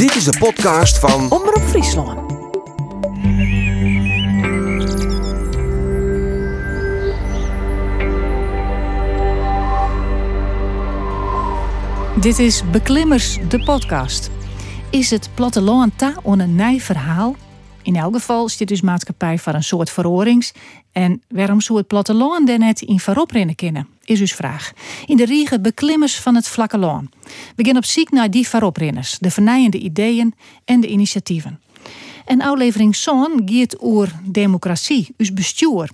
[0.00, 2.18] Dit is de podcast van Omroep Friesland.
[12.22, 14.30] Dit is Beklimmers, de podcast.
[14.90, 17.36] Is het platteland ta on een nij verhaal?
[17.82, 20.52] In elk geval is dit dus maatschappij voor een soort verorings.
[20.92, 23.88] En waarom zou het platteland dan net in voorop rennen kunnen?
[24.04, 24.72] Is dus vraag.
[25.06, 27.10] In de riege beklimmers van het vlakke loon.
[27.56, 31.60] We op ziek naar die vooroprenners, de vernijende ideeën en de initiatieven.
[32.24, 35.90] En aflevering Zoon gaat over democratie, dus bestuur.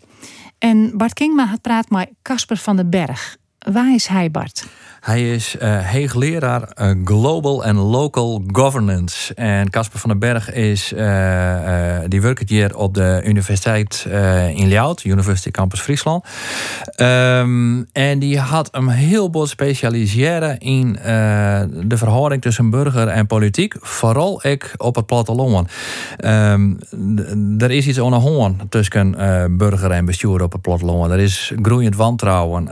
[0.59, 3.37] En Bart Kingma had praat met Casper van den Berg.
[3.73, 4.67] Waar is hij, Bart?
[5.07, 9.35] Hij is uh, heegleraar uh, Global and Local Governance.
[9.35, 14.07] En Casper van den Berg is, uh, die werkt hier op de Universiteit
[14.55, 16.25] in Ljout, University Campus Friesland.
[16.97, 20.93] Um, en die had hem heel bot specialiseren in
[21.87, 23.75] de verhouding tussen burger en politiek.
[23.81, 25.71] Vooral ik op het platteland.
[26.25, 26.79] Um,
[27.59, 29.15] er is iets onderhoorn tussen
[29.57, 31.13] burger en bestuur op het platteland.
[31.13, 32.65] Er is groeiend wantrouwen.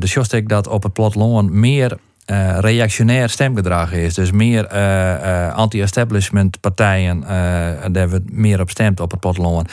[0.00, 1.98] de sjoost ik dat op het platteland meer
[2.30, 4.14] uh, reactionair stemgedrag is.
[4.14, 7.20] Dus meer uh, uh, anti-establishment partijen,
[7.92, 9.72] daar we meer op stemt op het platteland.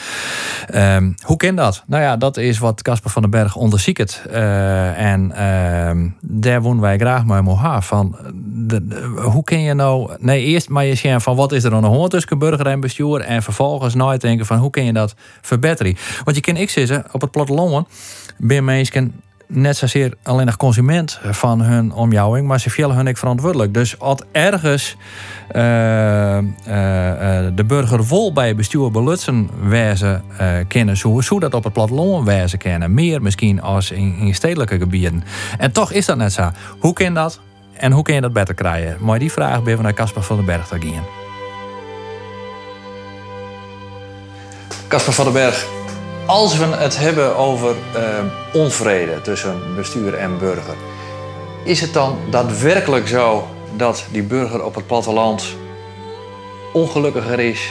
[0.74, 1.82] Um, hoe kan dat?
[1.86, 4.22] Nou ja, dat is wat Casper van den Berg onderzoekt.
[4.96, 8.16] en ehm, daar wonen wij graag mee moha van.
[8.44, 10.16] De, hoe kun je nou...
[10.18, 12.80] Nee, eerst maar je zien van wat is er aan de hand tussen burger en
[12.80, 13.20] bestuur.
[13.20, 15.96] En vervolgens nooit denken van hoe kun je dat verbeteren.
[16.24, 17.88] Want je kan ik zeggen, op het platteland
[18.38, 19.12] ben mensen
[19.46, 23.74] net zozeer alleen nog consument van hun omjouwing, maar ze vielen hun ik verantwoordelijk.
[23.74, 24.96] Dus als ergens
[25.56, 26.42] uh, uh,
[27.54, 30.22] de burger vol bij bestuur belutsen wijzen
[30.68, 32.94] kennen, zo, zo dat op het platteland wijzen kennen.
[32.94, 35.24] Meer misschien als in, in stedelijke gebieden.
[35.58, 36.50] En toch is dat net zo.
[36.78, 37.40] Hoe kan dat?
[37.72, 38.96] En hoe kun je dat beter krijgen?
[39.00, 41.04] Maar die vraag ben we naar Casper van den Berg te gaan.
[44.88, 45.66] Casper van den Berg,
[46.26, 48.02] als we het hebben over uh,
[48.62, 50.74] onvrede tussen bestuur en burger,
[51.64, 55.44] is het dan daadwerkelijk zo dat die burger op het platteland
[56.72, 57.68] ongelukkiger is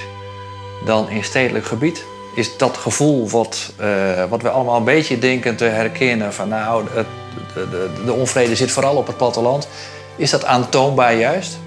[0.86, 2.04] dan in stedelijk gebied?
[2.36, 6.86] Is dat gevoel wat, uh, wat we allemaal een beetje denken te herkennen van nou,
[6.94, 7.06] de,
[7.70, 9.68] de, de onvrede zit vooral op het platteland,
[10.16, 11.58] is dat aantoonbaar juist?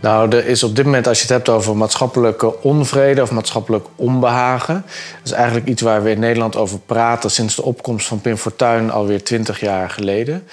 [0.00, 3.86] Nou, er is op dit moment, als je het hebt over maatschappelijke onvrede of maatschappelijk
[3.96, 4.74] onbehagen,
[5.16, 8.36] dat is eigenlijk iets waar we in Nederland over praten sinds de opkomst van Pim
[8.36, 10.48] Fortuyn alweer twintig jaar geleden.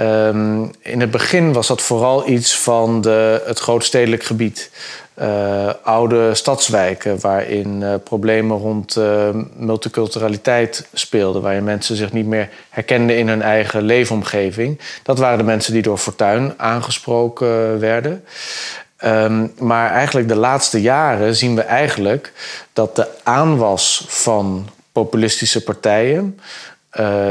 [0.00, 4.70] Um, in het begin was dat vooral iets van de, het grootstedelijk gebied.
[5.20, 12.48] Uh, oude stadswijken waarin uh, problemen rond uh, multiculturaliteit speelden, waarin mensen zich niet meer
[12.70, 14.80] herkenden in hun eigen leefomgeving.
[15.02, 18.24] Dat waren de mensen die door Fortuin aangesproken werden.
[19.04, 22.32] Um, maar eigenlijk de laatste jaren zien we eigenlijk
[22.72, 26.40] dat de aanwas van populistische partijen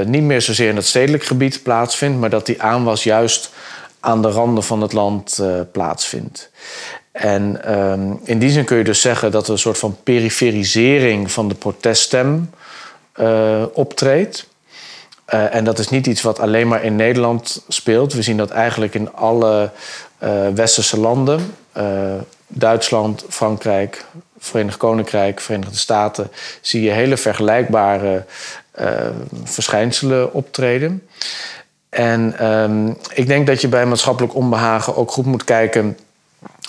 [0.05, 3.51] niet meer zozeer in het stedelijk gebied plaatsvindt, maar dat die aanwas juist
[3.99, 6.51] aan de randen van het land plaatsvindt.
[7.13, 11.31] En um, in die zin kun je dus zeggen dat er een soort van periferisering
[11.31, 12.49] van de proteststem
[13.19, 14.47] uh, optreedt.
[15.33, 18.13] Uh, en dat is niet iets wat alleen maar in Nederland speelt.
[18.13, 19.71] We zien dat eigenlijk in alle
[20.23, 21.55] uh, westerse landen.
[22.47, 24.05] Duitsland, Frankrijk,
[24.37, 26.31] Verenigd Koninkrijk, Verenigde Staten...
[26.61, 28.25] zie je hele vergelijkbare
[29.43, 31.07] verschijnselen optreden.
[31.89, 35.97] En um, ik denk dat je bij maatschappelijk onbehagen ook goed moet kijken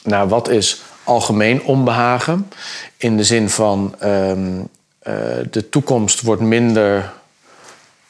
[0.04, 2.50] naar wat is algemeen onbehagen.
[2.96, 5.14] In de zin van um, uh,
[5.50, 7.12] de toekomst wordt minder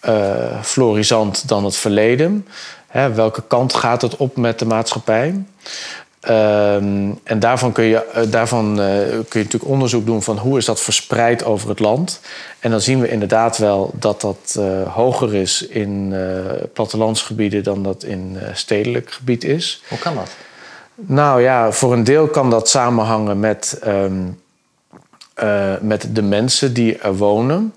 [0.08, 2.46] uh, florisant dan het verleden.
[2.86, 5.44] Hè, welke kant gaat het op met de maatschappij?
[6.28, 10.64] Um, en daarvan, kun je, uh, daarvan kun je natuurlijk onderzoek doen van hoe is
[10.64, 12.20] dat verspreid over het land.
[12.58, 16.14] En dan zien we inderdaad wel dat dat hoger is in
[16.72, 19.82] plattelandsgebieden dan dat in stedelijk gebied is.
[19.88, 20.30] Hoe kan dat?
[20.94, 24.40] Nou ja, voor een deel kan dat samenhangen met, um,
[25.42, 27.74] uh, met de mensen die er wonen.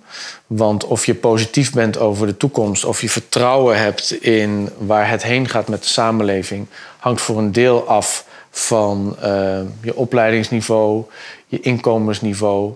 [0.47, 5.23] Want of je positief bent over de toekomst, of je vertrouwen hebt in waar het
[5.23, 6.67] heen gaat met de samenleving,
[6.97, 11.03] hangt voor een deel af van uh, je opleidingsniveau,
[11.45, 12.73] je inkomensniveau.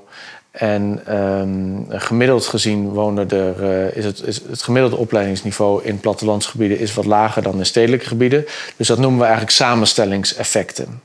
[0.52, 6.80] En um, gemiddeld gezien wonen er, uh, is, het, is het gemiddelde opleidingsniveau in plattelandsgebieden
[6.80, 8.46] is wat lager dan in stedelijke gebieden.
[8.76, 11.02] Dus dat noemen we eigenlijk samenstellingseffecten.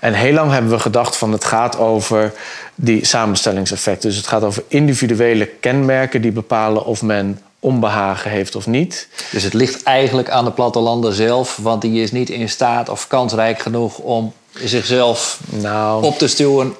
[0.00, 2.32] En heel lang hebben we gedacht van het gaat over
[2.74, 4.08] die samenstellingseffecten.
[4.08, 9.08] Dus het gaat over individuele kenmerken die bepalen of men onbehagen heeft of niet.
[9.30, 13.06] Dus het ligt eigenlijk aan de plattelanden zelf, want die is niet in staat of
[13.06, 16.74] kansrijk genoeg om zichzelf nou, op te stuwen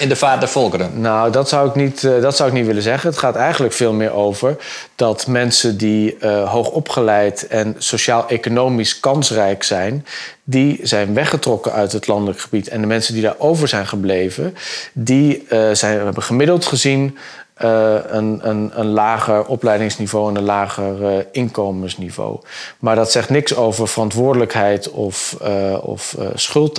[0.00, 1.00] in de vaart der volkeren?
[1.00, 3.10] Nou, dat zou, ik niet, uh, dat zou ik niet willen zeggen.
[3.10, 4.56] Het gaat eigenlijk veel meer over
[4.94, 10.06] dat mensen die hoog opgeleid en sociaal-economisch kansrijk zijn,
[10.44, 12.68] die zijn weggetrokken uit het landelijk gebied.
[12.68, 14.56] En de mensen die daarover zijn gebleven,
[14.92, 17.18] die uh, zijn, hebben gemiddeld gezien
[17.64, 22.40] uh, een, een, een, lager opleidingsniveau en een lager uh, inkomensniveau.
[22.78, 26.74] Maar dat zegt niks over verantwoordelijkheid of, uh, of schuld.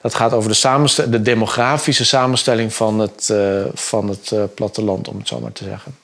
[0.00, 3.34] Dat gaat over de, de demografische samenstelling van het,
[3.74, 5.96] van het platteland, om het zo maar te zeggen.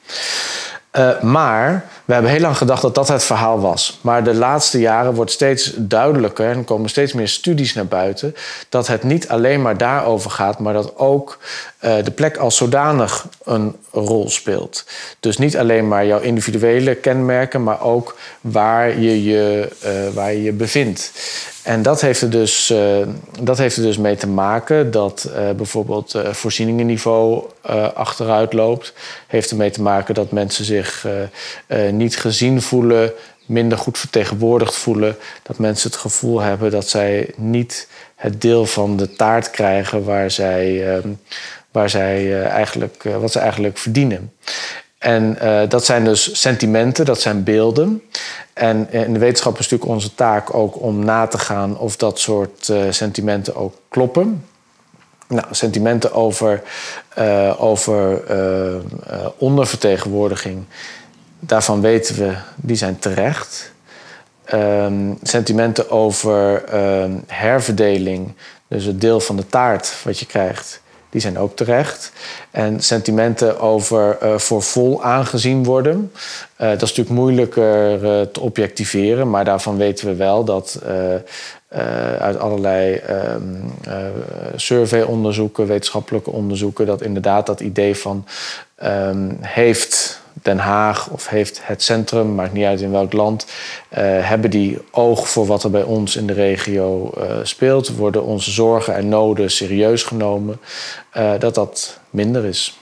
[1.28, 3.98] Maar we hebben heel lang gedacht dat dat het verhaal was.
[4.00, 8.34] Maar de laatste jaren wordt steeds duidelijker en komen steeds meer studies naar buiten
[8.68, 11.38] dat het niet alleen maar daarover gaat, maar dat ook
[11.80, 14.84] uh, de plek als zodanig een rol speelt.
[15.20, 20.42] Dus niet alleen maar jouw individuele kenmerken, maar ook waar je je, uh, waar je,
[20.42, 21.12] je bevindt.
[21.62, 23.06] En dat heeft er dus, uh,
[23.40, 27.44] dat heeft er dus mee te maken dat bijvoorbeeld voorzieningenniveau
[27.94, 28.92] achteruit loopt.
[29.26, 31.06] Heeft ermee te maken dat mensen zich
[31.96, 33.12] niet gezien voelen,
[33.46, 35.16] minder goed vertegenwoordigd voelen.
[35.42, 40.30] Dat mensen het gevoel hebben dat zij niet het deel van de taart krijgen waar
[40.30, 41.08] zij, ehm,
[41.70, 44.32] waar zij, eigenlijk, wat ze eigenlijk verdienen.
[44.98, 48.02] En uh, dat zijn dus sentimenten, dat zijn beelden.
[48.52, 52.20] En in de wetenschap is natuurlijk onze taak ook om na te gaan of dat
[52.20, 54.44] soort sentimenten ook kloppen.
[55.28, 56.62] Nou, sentimenten over,
[57.58, 58.22] over
[59.38, 60.64] ondervertegenwoordiging,
[61.46, 63.72] daarvan weten we, die zijn terecht.
[64.54, 68.32] Um, sentimenten over ehm, herverdeling,
[68.68, 70.80] dus het deel van de taart wat je krijgt,
[71.10, 72.12] die zijn ook terecht.
[72.50, 78.40] En sentimenten over uh, voor vol aangezien worden, uh, dat is natuurlijk moeilijker uh, te
[78.40, 80.82] objectiveren, maar daarvan weten we wel dat
[82.18, 83.72] uit allerlei um,
[84.56, 88.26] surveyonderzoeken, wetenschappelijke onderzoeken, dat inderdaad dat idee van
[89.40, 93.48] heeft Den Haag of heeft het centrum, maakt niet uit in welk land, uh,
[94.00, 97.96] hebben die oog voor wat er bij ons in de regio uh, speelt.
[97.96, 100.60] Worden onze zorgen en noden serieus genomen,
[101.16, 102.78] uh, dat dat minder is.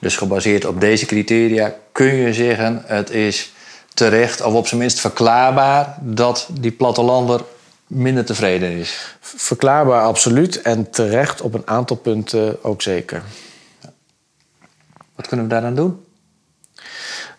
[0.00, 3.52] Dus gebaseerd op deze criteria kun je zeggen: het is
[3.94, 7.40] terecht of op zijn minst verklaarbaar dat die plattelander
[7.86, 9.16] minder tevreden is.
[9.20, 13.22] Verklaarbaar absoluut en terecht op een aantal punten ook zeker.
[15.14, 16.03] Wat kunnen we daaraan doen?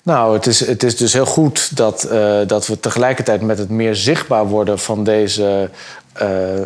[0.06, 3.70] Nou, het is, het is dus heel goed dat, uh, dat we tegelijkertijd met het
[3.70, 5.70] meer zichtbaar worden van deze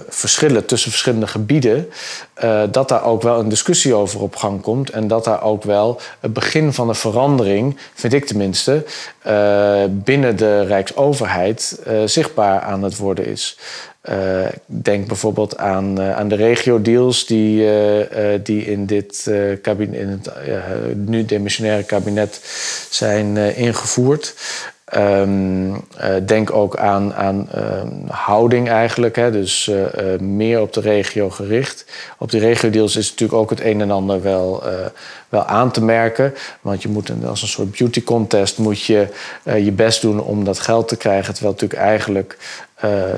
[0.10, 1.90] verschillen tussen verschillende gebieden,
[2.44, 4.90] uh, dat daar ook wel een discussie over op gang komt.
[4.90, 8.86] En dat daar ook wel het begin van een verandering, vind ik tenminste,
[9.90, 13.57] binnen de Rijksoverheid zichtbaar aan het worden is.
[14.66, 17.68] Denk bijvoorbeeld aan, aan de regio-deals die,
[18.44, 19.31] die in dit
[19.62, 20.30] kabinet, in het
[20.95, 22.42] nu demissionaire kabinet
[22.90, 24.34] zijn ingevoerd.
[24.98, 25.86] Um,
[26.26, 29.72] denk ook aan, aan ehm, houding eigenlijk, hè, dus
[30.20, 31.86] meer op de regio gericht.
[32.18, 34.64] Op die regio-deals is natuurlijk ook het een en ander wel,
[35.30, 36.34] wel aan te merken.
[36.62, 39.08] Want je moet als een soort beauty contest moet je
[39.44, 41.34] je best doen om dat geld te krijgen.
[41.34, 42.38] Terwijl natuurlijk eigenlijk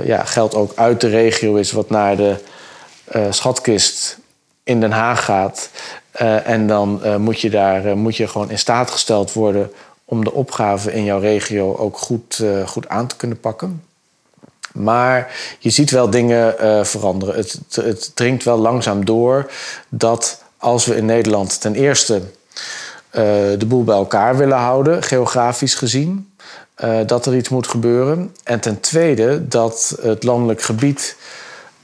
[0.03, 2.35] ja, geld ook uit de regio is, wat naar de
[3.29, 4.17] schatkist
[4.63, 5.69] in Den Haag gaat.
[6.43, 9.71] En dan moet je daar moet je gewoon in staat gesteld worden
[10.11, 13.83] om de opgave in jouw regio ook goed, goed aan te kunnen pakken.
[14.73, 17.35] Maar je ziet wel dingen veranderen.
[17.35, 19.51] Het, het dringt wel langzaam door
[19.89, 22.21] dat als we in Nederland ten eerste
[23.11, 26.33] de boel bij elkaar willen houden, geografisch gezien.
[27.05, 28.35] Dat er iets moet gebeuren.
[28.43, 31.15] En ten tweede dat het landelijk gebied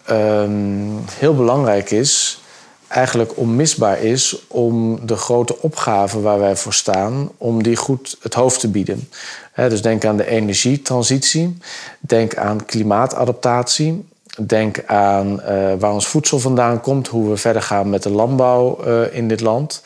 [0.09, 2.41] um, heel belangrijk is,
[2.87, 8.33] eigenlijk onmisbaar is om de grote opgaven waar wij voor staan, om die goed het
[8.33, 9.09] hoofd te bieden.
[9.55, 11.57] Dus denk aan de energietransitie,
[11.99, 14.05] denk aan klimaatadaptatie,
[14.45, 18.79] denk aan uh, waar ons voedsel vandaan komt, hoe we verder gaan met de landbouw
[18.87, 19.81] uh, in dit land.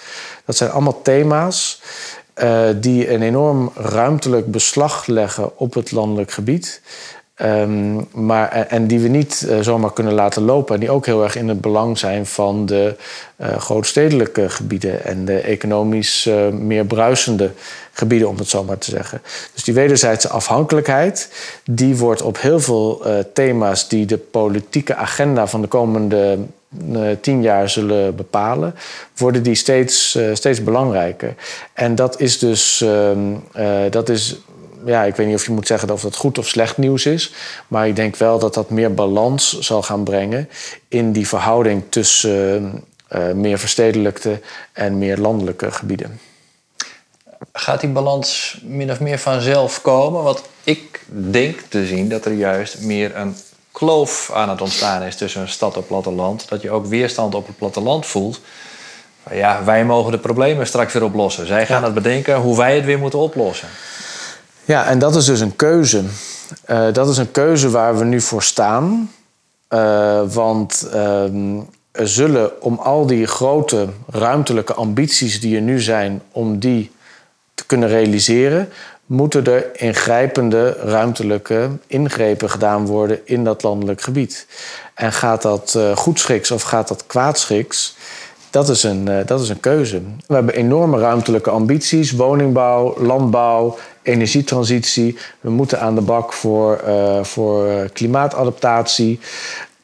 [0.46, 1.82] Dat zijn allemaal thema's
[2.36, 6.82] uh, die een enorm ruimtelijk beslag leggen op het landelijk gebied.
[7.44, 10.74] Um, maar, en die we niet uh, zomaar kunnen laten lopen.
[10.74, 12.96] En die ook heel erg in het belang zijn van de
[13.38, 17.52] uh, grootstedelijke gebieden en de economisch meer bruisende
[17.92, 19.22] gebieden, om het zo maar te zeggen.
[19.54, 21.30] Dus die wederzijdse afhankelijkheid,
[21.64, 26.38] die wordt op heel veel thema's die de politieke agenda van de komende
[27.22, 28.76] tien jaar zullen bepalen,
[29.18, 31.36] worden die steeds, steeds belangrijker.
[31.74, 33.12] En dat is dus, uh,
[33.90, 34.42] dat is
[34.86, 37.34] ja, ik weet niet of je moet zeggen of dat goed of slecht nieuws is.
[37.68, 40.50] Maar ik denk wel dat dat meer balans zal gaan brengen
[40.88, 44.40] in die verhouding tussen uh, meer verstedelijkte
[44.74, 46.20] en meer landelijke gebieden.
[47.54, 50.24] Gaat die balans min of meer vanzelf komen?
[50.24, 53.36] Want ik denk te zien dat er juist meer een
[53.72, 56.50] kloof aan het ontstaan is tussen een stad en platteland.
[56.50, 58.40] Dat je ook weerstand op het platteland voelt.
[59.32, 61.48] Ja, wij mogen de problemen straks weer oplossen.
[61.48, 63.68] Zij gaan het bedenken hoe wij het weer moeten oplossen.
[64.66, 66.04] Ja, en dat is dus een keuze.
[66.70, 69.12] Uh, dat is een keuze waar we nu voor staan.
[69.70, 71.24] Uh, want uh,
[71.92, 76.92] er zullen om al die grote ruimtelijke ambities die er nu zijn, om die
[77.54, 78.70] te kunnen realiseren,
[79.06, 84.48] moeten er ingrijpende ruimtelijke ingrepen gedaan worden in dat landelijk gebied.
[84.94, 87.96] En gaat dat uh, goedschiks of gaat dat kwaadschiks?
[88.50, 90.02] Dat is, een, dat is een keuze.
[90.28, 95.18] We hebben enorme ruimtelijke ambities: woningbouw, landbouw, energietransitie.
[95.40, 99.20] We moeten aan de bak voor, uh, voor klimaatadaptatie.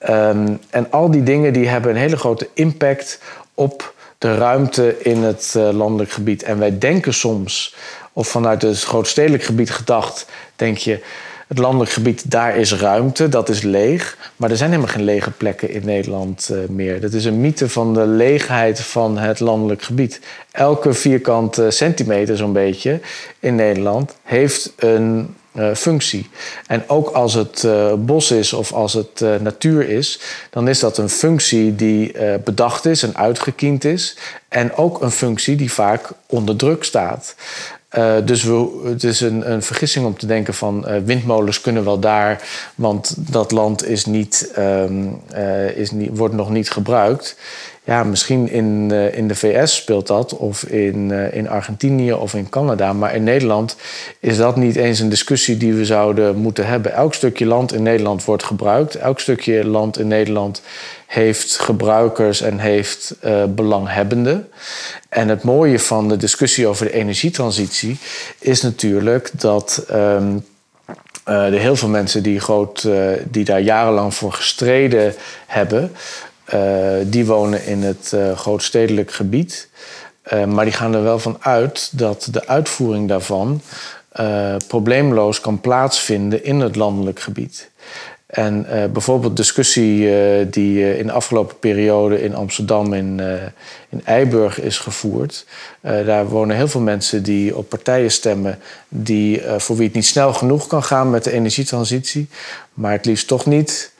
[0.09, 3.19] Um, en al die dingen die hebben een hele grote impact
[3.53, 6.43] op de ruimte in het uh, landelijk gebied.
[6.43, 7.75] En wij denken soms,
[8.13, 11.03] of vanuit het grootstedelijk gebied gedacht, denk je,
[11.47, 14.17] het landelijk gebied, daar is ruimte, dat is leeg.
[14.35, 17.01] Maar er zijn helemaal geen lege plekken in Nederland uh, meer.
[17.01, 20.19] Dat is een mythe van de leegheid van het landelijk gebied.
[20.51, 22.99] Elke vierkante centimeter, zo'n beetje,
[23.39, 26.29] in Nederland heeft een uh, functie.
[26.67, 30.97] En ook als het uh, bos is of als het natuur is, dan is dat
[30.97, 32.11] een functie die
[32.43, 34.17] bedacht is en uitgekiend is.
[34.49, 37.35] En ook een functie die vaak onder druk staat.
[38.25, 42.41] Dus we, het is een, een, vergissing om te denken van windmolens kunnen wel daar,
[42.75, 45.21] want dat land is niet, um,
[45.75, 47.35] is niet, wordt nog niet gebruikt.
[47.87, 52.33] Ja, misschien in, uh, in de VS speelt dat, of in, uh, in Argentinië of
[52.33, 52.93] in Canada.
[52.93, 53.75] Maar in Nederland
[54.19, 56.93] is dat niet eens een discussie die we zouden moeten hebben.
[56.93, 58.95] Elk stukje land in Nederland wordt gebruikt.
[58.95, 60.61] Elk stukje land in Nederland
[61.05, 64.47] heeft gebruikers en heeft uh, belanghebbenden.
[65.09, 67.97] En het mooie van de discussie over de energietransitie
[68.39, 69.85] is natuurlijk dat.
[69.91, 70.45] Um,
[71.23, 72.87] er heel veel mensen die, groot,
[73.23, 75.13] die daar jarenlang voor gestreden
[75.47, 75.91] hebben,
[77.05, 79.69] die wonen in het uh, grootstedelijk gebied.
[80.33, 83.61] Uh, maar die gaan er wel van uit dat de uitvoering daarvan
[84.67, 87.69] probleemloos kan plaatsvinden in het landelijk gebied.
[88.25, 90.09] En bijvoorbeeld discussie
[90.49, 93.19] die in de afgelopen periode in Amsterdam in,
[93.89, 95.45] in Eiburg is gevoerd.
[95.81, 100.33] daar wonen heel veel mensen die op partijen stemmen die, voor wie het niet snel
[100.33, 102.29] genoeg kan gaan met de energietransitie,
[102.73, 103.91] maar het liefst toch niet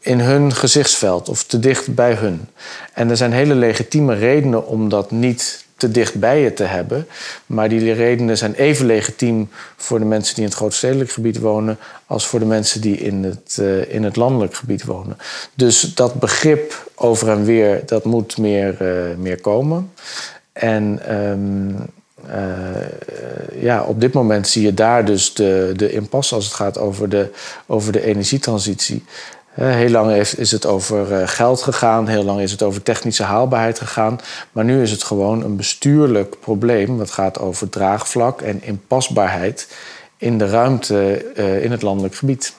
[0.00, 2.48] in hun gezichtsveld of te dicht bij hun.
[2.92, 7.06] En er zijn hele legitieme redenen om dat niet te dicht bij je te hebben.
[7.46, 11.78] Maar die redenen zijn even legitiem voor de mensen die in het grootstedelijk gebied wonen,
[12.06, 15.16] als voor de mensen die in het, uh, in het landelijk gebied wonen.
[15.54, 19.92] Dus dat begrip over en weer, dat moet meer, uh, meer komen.
[20.52, 21.76] En um,
[22.26, 26.78] uh, ja, op dit moment zie je daar dus de, de impasse als het gaat
[26.78, 27.30] over de,
[27.66, 29.04] over de energietransitie.
[29.54, 33.78] Heel lang is het over eh, geld gegaan, heel lang is het over technische haalbaarheid
[33.78, 34.20] gegaan.
[34.52, 36.98] Maar nu is het gewoon een bestuurlijk probleem.
[36.98, 39.68] Dat gaat over draagvlak en inpasbaarheid
[40.16, 42.54] in de ruimte eh, in het landelijk gebied.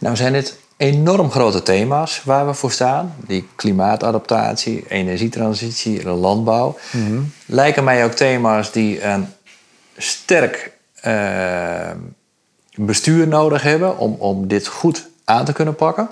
[0.00, 3.14] Nou zijn dit enorm grote thema's waar we voor staan.
[3.26, 6.78] Die klimaatadaptatie, energietransitie, de landbouw.
[6.90, 7.20] Mhm.
[7.46, 9.26] Lijken mij ook thema's die een
[9.96, 10.72] sterk
[11.06, 11.90] uh,
[12.74, 16.08] bestuur nodig hebben om, om dit goed aan te kunnen pakken.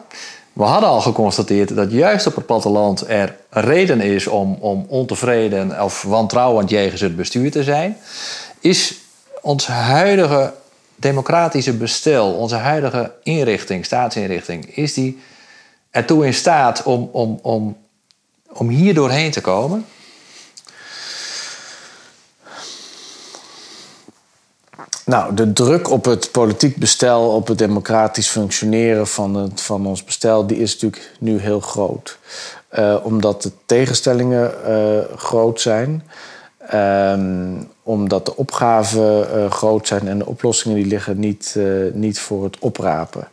[0.53, 5.83] We hadden al geconstateerd dat juist op het platteland er reden is om, om ontevreden
[5.83, 7.97] of wantrouwend jegens het bestuur te zijn.
[8.61, 8.95] Is
[9.41, 10.53] ons huidige
[10.97, 15.21] democratische bestel, onze huidige inrichting, staatsinrichting, is die
[15.91, 17.77] ertoe in staat om, om, om,
[18.53, 19.87] om hier doorheen te komen?
[25.05, 30.05] Nou, de druk op het politiek bestel, op het democratisch functioneren van, het, van ons
[30.05, 32.19] bestel, die is natuurlijk nu heel groot.
[32.79, 36.03] Uh, omdat de tegenstellingen uh, groot zijn.
[36.75, 41.57] Um, omdat de opgaven uh, groot zijn en de oplossingen die liggen niet,
[41.93, 43.29] niet voor het oprapen.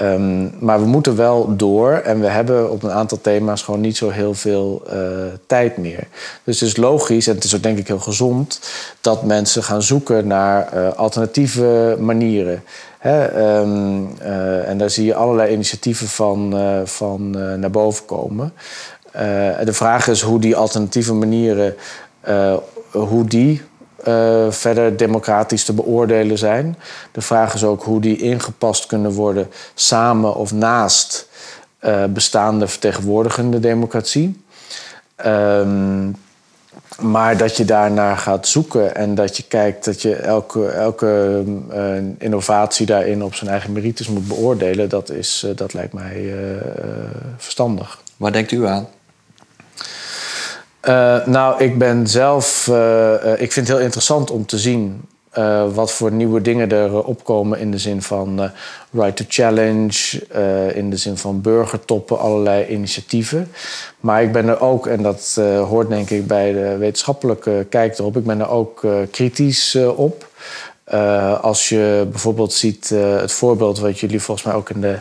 [0.00, 3.96] Um, maar we moeten wel door en we hebben op een aantal thema's gewoon niet
[3.96, 4.94] zo heel veel uh,
[5.46, 6.06] tijd meer.
[6.44, 8.60] Dus het is logisch en het is ook denk ik heel gezond
[9.00, 12.62] dat mensen gaan zoeken naar uh, alternatieve manieren.
[13.06, 17.30] Um, uh, en daar zie je allerlei initiatieven van, van
[17.60, 18.52] naar boven komen.
[19.64, 21.74] de vraag is hoe die alternatieve manieren,
[22.90, 23.62] hoe die
[24.08, 26.76] uh, verder democratisch te beoordelen zijn.
[27.12, 31.28] De vraag is ook hoe die ingepast kunnen worden samen of naast
[31.80, 34.42] uh, bestaande vertegenwoordigende democratie.
[35.26, 36.16] Um,
[37.00, 41.42] maar dat je daarnaar gaat zoeken en dat je kijkt dat je elke, elke
[41.72, 46.34] uh, innovatie daarin op zijn eigen merites moet beoordelen, dat, is, dat lijkt mij
[47.36, 48.02] verstandig.
[48.16, 48.86] Waar denkt u aan?
[51.26, 52.66] Nou, ik ben zelf.
[53.36, 55.02] ik vind het heel interessant om te zien
[55.72, 58.50] wat voor nieuwe dingen er opkomen in de zin van
[58.90, 60.26] right to challenge,
[60.74, 63.52] in de zin van burgertoppen, allerlei initiatieven.
[64.00, 68.16] Maar ik ben er ook, en dat hoort denk ik bij de wetenschappelijke kijk erop,
[68.16, 70.26] ik ben er ook kritisch op.
[71.40, 74.98] als je bijvoorbeeld ziet het voorbeeld wat jullie volgens mij ook in de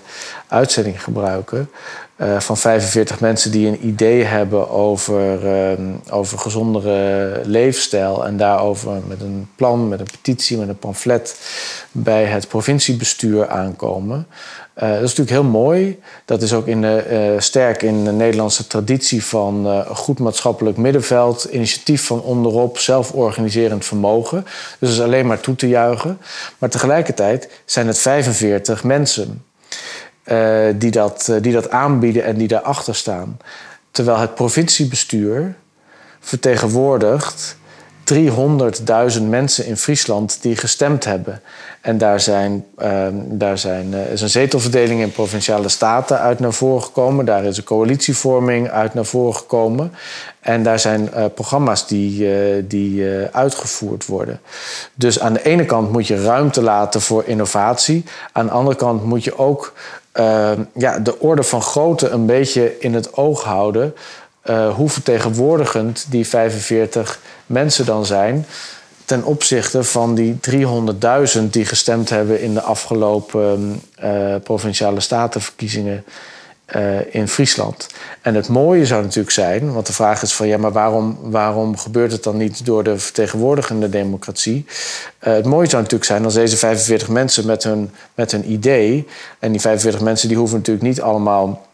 [0.48, 1.70] uitzending gebruiken.
[2.22, 8.26] Uh, van 45 mensen die een idee hebben over, uh, over gezondere leefstijl.
[8.26, 11.36] En daarover met een plan, met een petitie, met een pamflet
[11.92, 14.28] bij het provinciebestuur aankomen.
[14.76, 16.00] Uh, dat is natuurlijk heel mooi.
[16.26, 21.44] Dat is ook in de, sterk in de Nederlandse traditie van goed maatschappelijk middenveld.
[21.44, 24.44] Initiatief van onderop, zelforganiserend vermogen.
[24.80, 26.18] Dus dat is alleen maar toe te juichen.
[26.58, 29.44] Maar tegelijkertijd zijn het 45 mensen.
[30.26, 33.38] Uh, die, dat, uh, die dat aanbieden en die daarachter staan.
[33.92, 35.56] Terwijl het provinciebestuur
[36.20, 37.58] vertegenwoordigt
[38.14, 41.42] 300.000 mensen in Friesland die gestemd hebben.
[41.82, 46.54] En daar, zijn, uh, daar zijn, uh, is een zetelverdeling in provinciale staten uit naar
[46.54, 47.26] voren gekomen.
[47.26, 49.94] Daar is een coalitievorming uit naar voren gekomen.
[50.40, 52.28] En daar zijn programma's die,
[52.68, 54.40] die uitgevoerd worden.
[54.94, 58.04] Dus aan de ene kant moet je ruimte laten voor innovatie.
[58.32, 59.74] Aan de andere kant moet je ook
[60.74, 63.96] ja, de orde van grootte een beetje in het oog houden.
[64.76, 68.46] hoe vertegenwoordigend die 45 mensen dan zijn
[69.12, 70.40] ten opzichte van die
[71.38, 76.04] 300.000 die gestemd hebben in de afgelopen uh, provinciale statenverkiezingen
[76.76, 77.88] uh, in Friesland.
[78.22, 81.78] En het mooie zou natuurlijk zijn, want de vraag is van ja, maar waarom, waarom
[81.78, 84.66] gebeurt het dan niet door de vertegenwoordigende democratie?
[85.24, 89.08] Uh, het mooie zou natuurlijk zijn als deze 45 mensen met hun, met hun idee,
[89.40, 91.68] en die 45 mensen die hoeven natuurlijk niet allemaal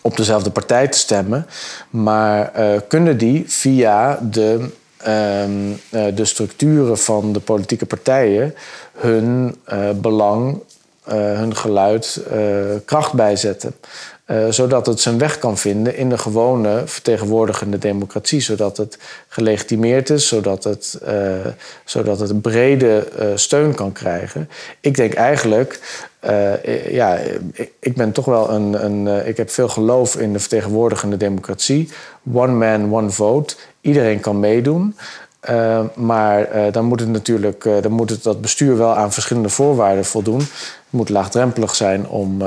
[0.00, 1.46] op dezelfde partij te stemmen,
[1.90, 2.52] maar
[2.88, 8.54] kunnen die via de Ehm, eh, de structuren van de politieke partijen
[8.92, 9.54] hun
[9.94, 10.62] belang,
[11.12, 12.22] hun geluid
[12.84, 13.74] kracht bijzetten.
[14.50, 18.40] zodat het zijn weg kan vinden in de gewone vertegenwoordigende democratie.
[18.40, 20.98] Zodat het gelegitimeerd is, zodat het,
[21.84, 24.48] zodat het brede steun kan krijgen.
[24.80, 25.80] Ik denk eigenlijk
[26.90, 27.18] ja,
[27.80, 29.26] ik ben toch wel een, een.
[29.26, 31.88] ik heb veel geloof in de vertegenwoordigende democratie.
[32.32, 33.54] One man, one vote.
[33.80, 34.96] Iedereen kan meedoen.
[35.48, 39.48] Uh, maar uh, dan moet het natuurlijk dan moet het dat bestuur wel aan verschillende
[39.48, 40.38] voorwaarden voldoen.
[40.38, 42.42] Het moet laagdrempelig zijn om,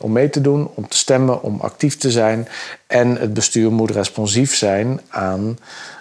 [0.00, 2.48] om mee te doen, om te stemmen, om actief te zijn.
[2.86, 5.58] En het bestuur moet responsief zijn aan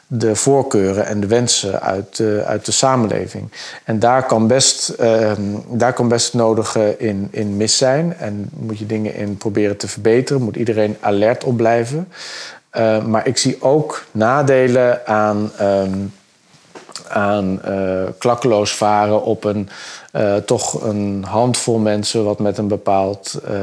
[0.08, 3.52] de voorkeuren en de wensen uit, uit de samenleving.
[3.84, 5.32] En daar kan best, uh,
[5.70, 8.16] daar kan best het nodige in, in mis zijn.
[8.18, 10.42] En moet je dingen in proberen te verbeteren.
[10.42, 12.08] Moet iedereen alert op blijven.
[13.08, 15.52] Maar ik zie ook nadelen aan,
[17.10, 19.70] aan uh, klakkeloos varen op een
[20.14, 23.60] uh, toch een handvol mensen wat met een bepaald uh,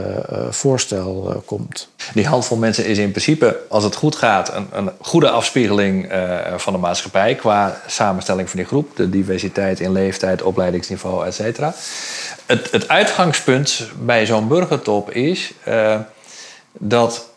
[0.51, 1.89] voorstel komt.
[2.15, 6.13] Die handvol mensen is in principe, als het goed gaat, een, een goede afspiegeling
[6.57, 11.75] van de maatschappij qua samenstelling van die groep, de diversiteit in leeftijd, opleidingsniveau, et cetera.
[12.47, 15.53] Het, het uitgangspunt bij zo'n burgertop is
[16.79, 17.29] dat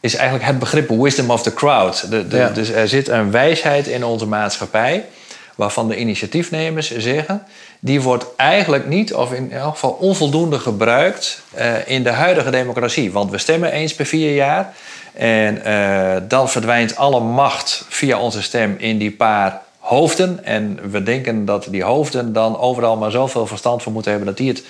[0.00, 2.10] is eigenlijk het begrip wisdom of the crowd.
[2.10, 2.48] De, de, ja.
[2.48, 5.04] Dus er zit een wijsheid in onze maatschappij
[5.54, 7.46] waarvan de initiatiefnemers zeggen
[7.84, 13.12] die wordt eigenlijk niet, of in elk geval onvoldoende gebruikt uh, in de huidige democratie.
[13.12, 14.74] Want we stemmen eens per vier jaar.
[15.12, 20.44] En uh, dan verdwijnt alle macht via onze stem in die paar hoofden.
[20.44, 24.38] En we denken dat die hoofden dan overal maar zoveel verstand voor moeten hebben dat
[24.38, 24.62] die het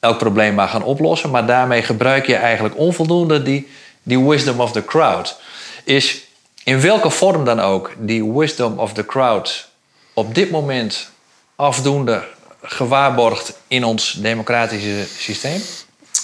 [0.00, 1.30] elk probleem maar gaan oplossen.
[1.30, 3.68] Maar daarmee gebruik je eigenlijk onvoldoende die,
[4.02, 5.40] die wisdom of the crowd.
[5.84, 6.24] Is
[6.64, 9.72] in welke vorm dan ook die wisdom of the crowd
[10.14, 11.08] op dit moment
[11.56, 12.24] afdoende
[12.62, 15.60] gewaarborgd in ons democratische systeem?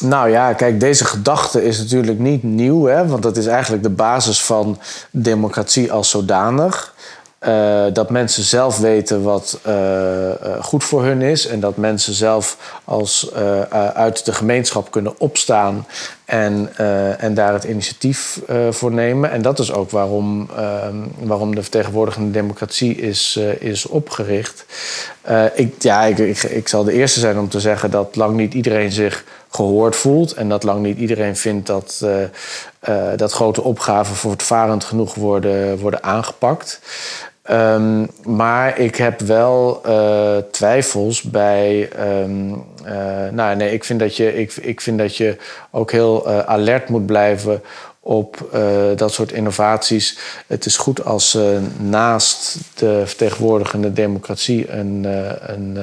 [0.01, 3.91] Nou ja, kijk, deze gedachte is natuurlijk niet nieuw, hè, want dat is eigenlijk de
[3.91, 4.79] basis van
[5.11, 6.95] democratie als zodanig.
[7.49, 11.47] Uh, dat mensen zelf weten wat uh, goed voor hun is.
[11.47, 13.35] En dat mensen zelf als,
[13.95, 15.87] uit de gemeenschap kunnen opstaan
[16.25, 16.71] en,
[17.19, 19.31] en daar het initiatief voor nemen.
[19.31, 24.65] En dat is ook waarom, ehm, waarom de vertegenwoordigende democratie is, is opgericht.
[25.55, 28.55] ik, ja, ik, ik, ik zal de eerste zijn om te zeggen dat lang niet
[28.55, 30.33] iedereen zich gehoord voelt.
[30.33, 32.05] En dat lang niet iedereen vindt dat,
[33.17, 36.81] dat grote opgaven voortvarend genoeg worden, worden aangepakt.
[37.51, 41.89] Um, maar ik heb wel uh, twijfels bij.
[42.23, 42.65] Um,
[43.33, 45.37] nou, nee, ik vind dat je, ik, ik vind dat je
[45.71, 47.63] ook heel uh, alert moet blijven
[48.03, 48.51] op
[48.97, 50.19] dat soort innovaties.
[50.47, 51.39] Het is goed als
[51.79, 55.05] naast de vertegenwoordigende democratie een,
[55.53, 55.77] een,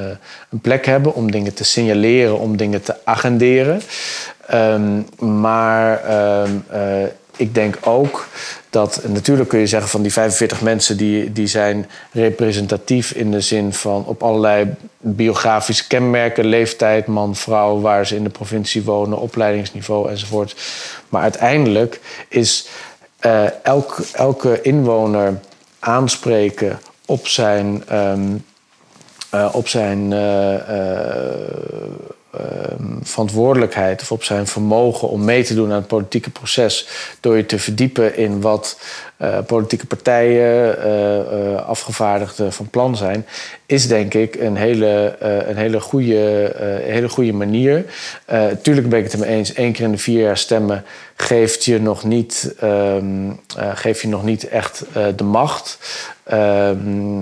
[0.50, 3.82] een, plek hebben om dingen te signaleren, om dingen te agenderen.
[4.54, 6.02] Um, maar
[7.38, 8.28] ik denk ook
[8.70, 13.42] dat natuurlijk kun je zeggen van die 45 mensen die, die zijn representatief in de
[13.42, 19.20] zin van op allerlei biografische kenmerken, leeftijd, man, vrouw, waar ze in de provincie wonen,
[19.20, 20.56] opleidingsniveau enzovoort.
[21.10, 22.68] Maar uiteindelijk is
[23.26, 25.40] uh, elk, elke inwoner
[25.80, 28.46] aanspreken op zijn, um,
[29.34, 32.17] uh, op zijn Ehm,
[33.02, 36.88] verantwoordelijkheid of op zijn vermogen om mee te doen aan het politieke proces.
[37.20, 38.80] Door je te verdiepen in wat
[39.22, 43.26] uh, politieke partijen, uh, uh, afgevaardigden van plan zijn,
[43.66, 45.16] is denk ik een hele,
[45.48, 46.54] een hele, goede,
[46.84, 47.86] hele goede manier.
[48.62, 50.84] tuurlijk ben ik het er mee eens, één keer in de vier jaar stemmen
[51.16, 53.40] geeft je nog niet, um,
[53.74, 54.84] geeft je nog niet echt
[55.16, 55.78] de macht.
[56.24, 57.22] Ehm,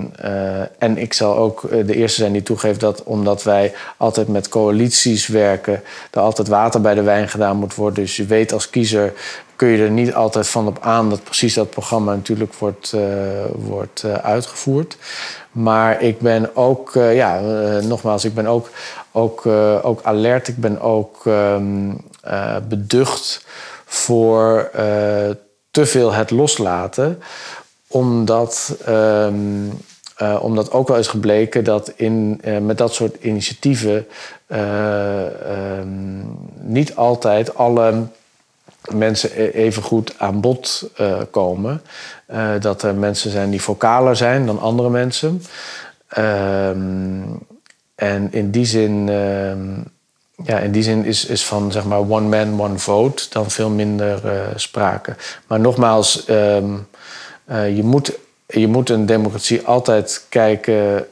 [0.78, 5.26] en ik zal ook de eerste zijn die toegeeft dat omdat wij altijd met coalities
[5.26, 8.04] werken, er altijd water bij de wijn gedaan moet worden.
[8.04, 9.12] Dus je weet als kiezer
[9.56, 13.02] kun je er niet altijd van op aan dat precies dat programma natuurlijk wordt, uh,
[13.54, 14.96] wordt uh, uitgevoerd.
[15.50, 17.40] Maar ik ben ook, ja,
[17.80, 18.70] nogmaals, ik ben ook,
[19.12, 19.46] ook,
[19.82, 20.48] ook alert.
[20.48, 22.00] Ik ben ook um,
[22.68, 23.46] beducht
[23.84, 24.70] voor
[25.70, 27.22] te veel het loslaten
[27.88, 29.28] omdat, uh,
[30.40, 34.06] omdat ook wel is gebleken dat in, met dat soort initiatieven
[34.48, 38.06] um, niet altijd alle
[38.94, 40.90] mensen e-, even goed aan bod
[41.30, 41.82] komen.
[42.60, 45.42] dat er mensen zijn die vocaler zijn dan andere mensen.
[46.18, 47.38] Um,
[47.94, 49.06] en in die zin,
[50.44, 53.70] ja, in die zin is, is van zeg maar one man, one vote dan veel
[53.70, 54.20] minder
[54.56, 55.16] sprake.
[55.46, 56.56] Maar nogmaals, uh,
[57.76, 61.06] je, moet, je moet een democratie altijd kijken: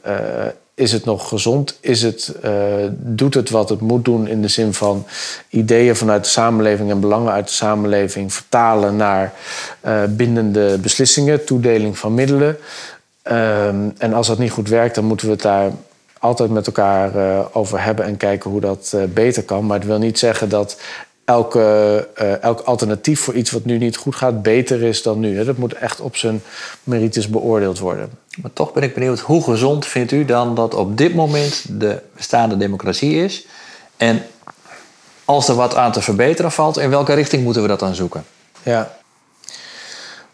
[0.75, 1.77] is het nog gezond?
[1.79, 2.51] Is het, uh,
[2.91, 5.05] doet het wat het moet doen in de zin van
[5.49, 9.33] ideeën vanuit de samenleving en belangen uit de samenleving vertalen naar
[10.09, 12.57] bindende beslissingen, toedeling van middelen?
[13.21, 15.71] Ehm, en als dat niet goed werkt, dan moeten we het daar
[16.19, 17.11] altijd met elkaar
[17.53, 19.65] over hebben en kijken hoe dat beter kan.
[19.65, 20.77] Maar het wil niet zeggen dat
[21.25, 22.07] elke,
[22.41, 25.37] elk alternatief voor iets wat nu niet goed gaat beter is dan nu.
[25.37, 25.45] Hè.
[25.45, 26.41] Dat moet echt op zijn
[26.83, 28.09] merites beoordeeld worden.
[28.35, 32.01] Maar toch ben ik benieuwd, hoe gezond vindt u dan dat op dit moment de
[32.15, 33.47] bestaande democratie is?
[33.97, 34.23] En
[35.25, 38.25] als er wat aan te verbeteren valt, in welke richting moeten we dat dan zoeken?
[38.63, 38.97] Ja,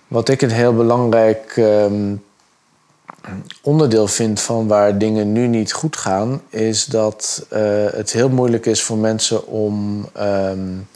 [0.08, 2.24] wat ik een heel belangrijk um,
[3.62, 7.60] onderdeel vind van waar dingen nu niet goed gaan, is dat uh,
[7.92, 10.88] het heel moeilijk is voor mensen om um,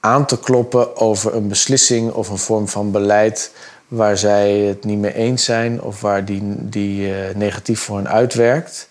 [0.00, 3.52] aan te kloppen over een beslissing of een vorm van beleid
[3.88, 8.08] waar zij het niet mee eens zijn of waar die, die uh, negatief voor hen
[8.08, 8.88] uitwerkt,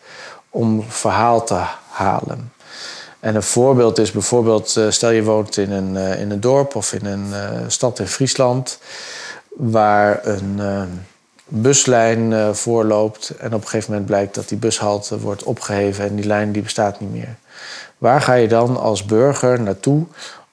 [0.49, 2.51] om verhaal te halen.
[3.19, 6.93] En een voorbeeld is bijvoorbeeld, uh, stel je woont in een, in een dorp of
[6.93, 7.33] in een
[7.71, 8.79] stad in Friesland,
[9.49, 10.59] waar een
[11.45, 16.25] buslijn voorloopt en op een gegeven moment blijkt dat die bushalte wordt opgeheven en die
[16.25, 17.35] lijn die bestaat niet meer.
[17.97, 20.05] Waar ga je dan als burger naartoe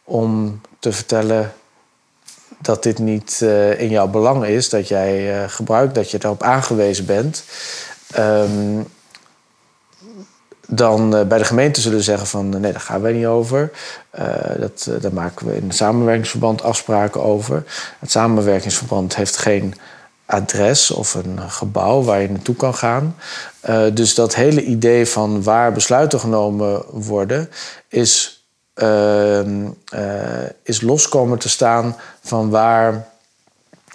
[0.04, 1.52] om te vertellen
[2.64, 6.42] dat dit niet uh, in jouw belang is, dat jij uh, gebruikt, dat je erop
[6.42, 7.44] aangewezen bent?
[8.18, 8.86] Um,
[10.66, 13.70] dan bij de gemeente zullen zeggen van nee, daar gaan wij niet over.
[14.58, 17.64] dat, daar maken we in het samenwerkingsverband afspraken over.
[17.98, 19.74] Het samenwerkingsverband heeft geen
[20.26, 23.16] adres of een gebouw waar je naartoe kan gaan.
[23.94, 27.50] Dus dat hele idee van waar besluiten genomen worden,
[27.88, 29.40] is, uh,
[30.62, 33.08] is loskomen te staan van waar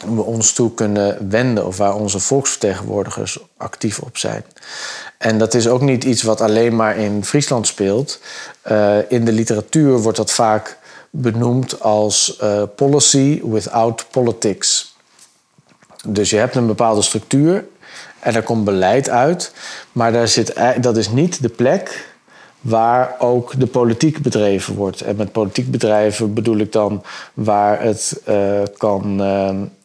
[0.05, 4.43] we ons toe kunnen wenden of waar onze volksvertegenwoordigers actief op zijn.
[5.17, 8.19] En dat is ook niet iets wat alleen maar in Friesland speelt.
[8.71, 10.77] Uh, in de literatuur wordt dat vaak
[11.09, 12.39] benoemd als
[12.75, 14.95] policy without politics.
[16.05, 17.65] Dus je hebt een bepaalde structuur
[18.19, 19.51] En er komt beleid uit.
[19.91, 22.05] Maar daar zit, dat is niet de plek
[22.62, 25.02] waar ook de politiek bedreven wordt.
[25.02, 28.36] En met politiek bedrijven bedoel ik dan waar het uh,
[28.78, 29.22] kan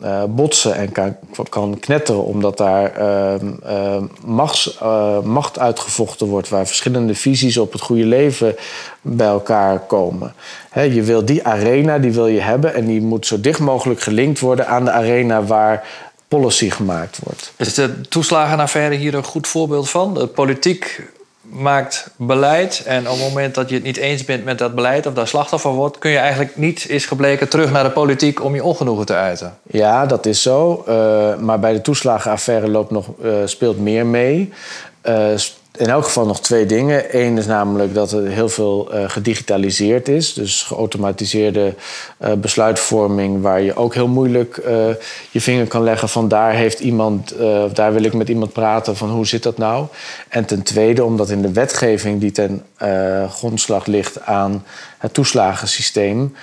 [0.02, 1.16] uh, botsen en kan,
[1.48, 4.78] kan knetteren, omdat daar uh, machts,
[5.24, 8.56] macht uitgevochten wordt, waar verschillende visies op het goede leven
[9.00, 10.34] bij elkaar komen.
[10.74, 14.40] Je wil die arena, die wil je hebben en die moet zo dicht mogelijk gelinkt
[14.40, 15.86] worden aan de arena waar
[16.28, 17.52] policy gemaakt wordt.
[17.56, 20.30] Is de toeslagenaffaire hier een goed voorbeeld van?
[20.34, 21.02] Politiek
[21.50, 25.06] maakt beleid en op het moment dat je het niet eens bent met dat beleid
[25.06, 28.54] of daar slachtoffer wordt, kun je eigenlijk niet, is gebleken, terug naar de politiek om
[28.54, 29.58] je ongenoegen te uiten.
[29.62, 30.84] Ja, dat is zo.
[30.88, 34.52] Uh, maar bij de toeslagenaffaire loopt nog, uh, speelt meer mee.
[35.08, 35.36] Uh,
[35.78, 37.20] in elk geval nog twee dingen.
[37.20, 40.34] Eén is namelijk dat er heel veel uh, gedigitaliseerd is.
[40.34, 41.74] Dus geautomatiseerde
[42.20, 44.86] uh, besluitvorming, waar je ook heel moeilijk uh,
[45.30, 48.96] je vinger kan leggen van daar heeft iemand, of daar wil ik met iemand praten
[48.96, 49.86] van hoe zit dat nou.
[50.28, 52.62] En ten tweede, omdat in de wetgeving die ten
[53.30, 54.64] grondslag ligt aan
[54.98, 56.34] het toeslagensysteem,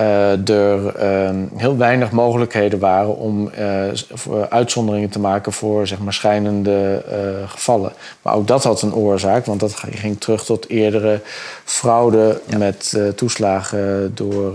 [0.00, 6.12] uh, er uh, heel weinig mogelijkheden waren om uh, uitzonderingen te maken voor zeg maar,
[6.12, 7.04] schijnende
[7.46, 7.92] gevallen.
[8.22, 11.20] Maar ook dat had een oorzaak, want dat ging terug tot eerdere
[11.64, 12.58] fraude ja.
[12.58, 14.52] met toeslagen door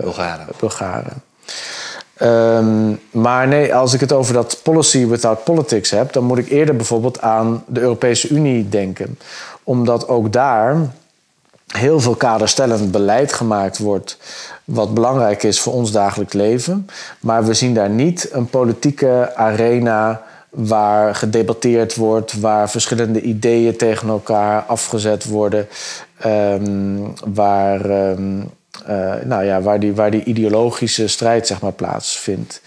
[0.00, 0.46] Bulgaren.
[0.60, 1.22] Bulgaren.
[2.22, 6.48] Um, maar nee, als ik het over dat policy without politics heb, dan moet ik
[6.48, 9.18] eerder bijvoorbeeld aan de Europese Unie denken.
[9.62, 10.76] Omdat ook daar
[11.76, 14.18] heel veel kaderstellend beleid gemaakt wordt
[14.64, 16.86] wat belangrijk is voor ons dagelijks leven.
[17.20, 24.08] Maar we zien daar niet een politieke arena waar gedebatteerd wordt, waar verschillende ideeën tegen
[24.08, 25.68] elkaar afgezet worden,
[26.26, 28.50] um, waar, um,
[28.88, 32.60] uh, nou ja, waar, die, waar die ideologische strijd zeg maar, plaatsvindt.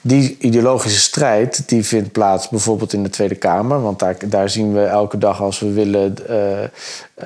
[0.00, 4.72] Die ideologische strijd die vindt plaats bijvoorbeeld in de Tweede Kamer, want daar, daar zien
[4.72, 6.36] we elke dag als we willen uh,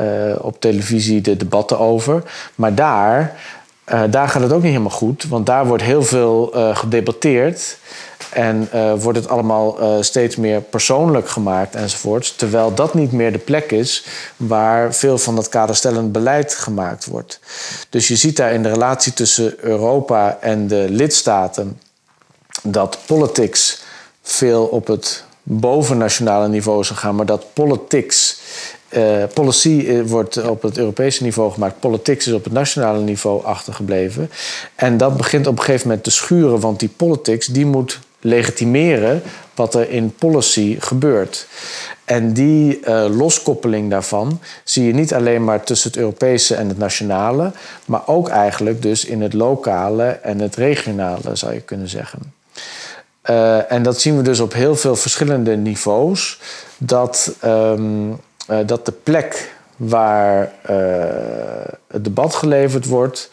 [0.00, 2.22] uh, op televisie de debatten over.
[2.54, 3.36] Maar daar
[4.10, 7.78] daar gaat het ook niet helemaal goed, want daar wordt heel veel gedebatteerd.
[8.32, 12.36] En uh, wordt het allemaal steeds meer persoonlijk gemaakt enzovoorts.
[12.36, 14.04] Terwijl dat niet meer de plek is
[14.36, 17.40] waar veel van dat kaderstellend beleid gemaakt wordt.
[17.90, 21.80] Dus je ziet daar in de relatie tussen Europa en de lidstaten
[22.62, 23.82] dat politics
[24.22, 28.40] veel op het bovennationale niveau zou gaan, maar dat politics
[28.90, 31.80] uh, policy eh, wordt op het Europese niveau gemaakt.
[31.80, 34.30] Politiek is op het nationale niveau achtergebleven.
[34.74, 39.22] En dat begint op een gegeven moment te schuren, want die politics die moet legitimeren
[39.54, 41.46] wat er in policy gebeurt.
[42.04, 46.78] En die uh, loskoppeling daarvan zie je niet alleen maar tussen het Europese en het
[46.78, 47.52] nationale,
[47.84, 52.34] maar ook eigenlijk dus in het lokale en het regionale, zou je kunnen zeggen.
[53.30, 56.40] Uh, en dat zien we dus op heel veel verschillende niveaus.
[56.78, 60.52] Dat um, uh, dat de plek waar
[61.86, 63.30] het debat geleverd wordt,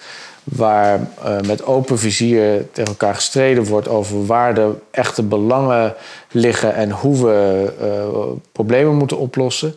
[0.49, 5.95] waar uh, met open vizier tegen elkaar gestreden wordt over waar de echte belangen
[6.31, 9.75] liggen en hoe we problemen moeten oplossen,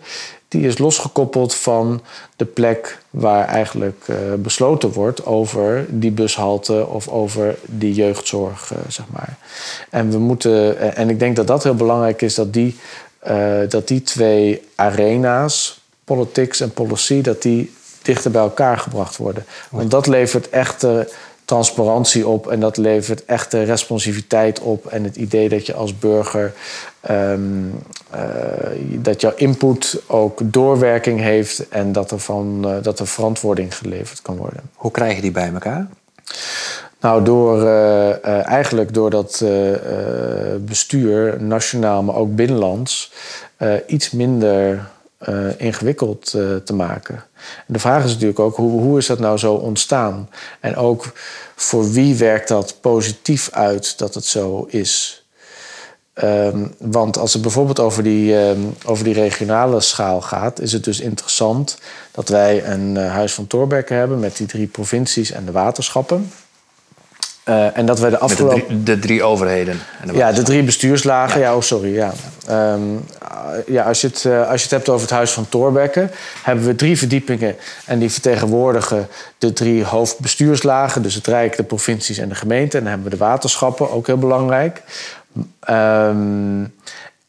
[0.49, 2.01] die is losgekoppeld van
[2.37, 4.07] de plek waar eigenlijk
[4.39, 9.37] besloten wordt over die bushalte of over die jeugdzorg, zeg maar.
[9.91, 12.77] En we moeten, en ik denk dat dat heel belangrijk is, dat die
[13.69, 17.73] dat die twee arena's, politics en policy, dat die
[18.05, 19.45] dichter bij elkaar gebracht worden.
[19.71, 21.09] Want dat levert echte
[21.45, 24.87] transparantie op en dat levert echte responsiviteit op.
[24.87, 26.53] En het idee dat je als burger
[27.11, 27.73] um,
[28.15, 28.21] uh,
[28.99, 34.23] dat jouw input ook doorwerking heeft en dat er, van, uh, dat er verantwoording geleverd
[34.23, 34.61] kan worden.
[34.75, 35.88] Hoe krijg je die bij elkaar?
[37.01, 39.51] Nou, door, uh, uh, eigenlijk door dat uh,
[40.61, 43.12] bestuur, nationaal, maar ook binnenlands,
[43.87, 44.87] iets minder
[45.57, 46.31] ingewikkeld
[46.65, 47.15] te maken.
[47.67, 50.29] En de vraag is natuurlijk ook, hoe, hoe is dat nou zo ontstaan?
[50.61, 51.13] En ook
[51.57, 55.23] voor wie werkt dat positief uit dat het zo is?
[56.23, 60.85] Um, want als het bijvoorbeeld over die, um, over die regionale schaal gaat, is het
[60.85, 61.79] dus interessant
[62.11, 66.33] dat wij een huis van Thorbecke hebben met die drie provincies en de waterschappen.
[67.48, 68.61] Uh, en dat we de afgelopen...
[68.61, 69.81] De drie, de drie, overheden.
[70.00, 71.40] En de ja, de drie bestuurslagen.
[71.40, 71.94] Ja, ja oh sorry.
[71.94, 72.12] Ja.
[72.50, 73.05] Um,
[73.66, 76.09] ja, als, je het, uh, als je het hebt over het Huis van Thorbecke...
[76.42, 81.02] hebben we drie verdiepingen en die vertegenwoordigen de drie hoofdbestuurslagen.
[81.02, 82.78] Dus het Rijk, de provincies en de gemeenten.
[82.78, 84.83] En dan hebben we de waterschappen, ook heel belangrijk.
[85.70, 86.74] Um,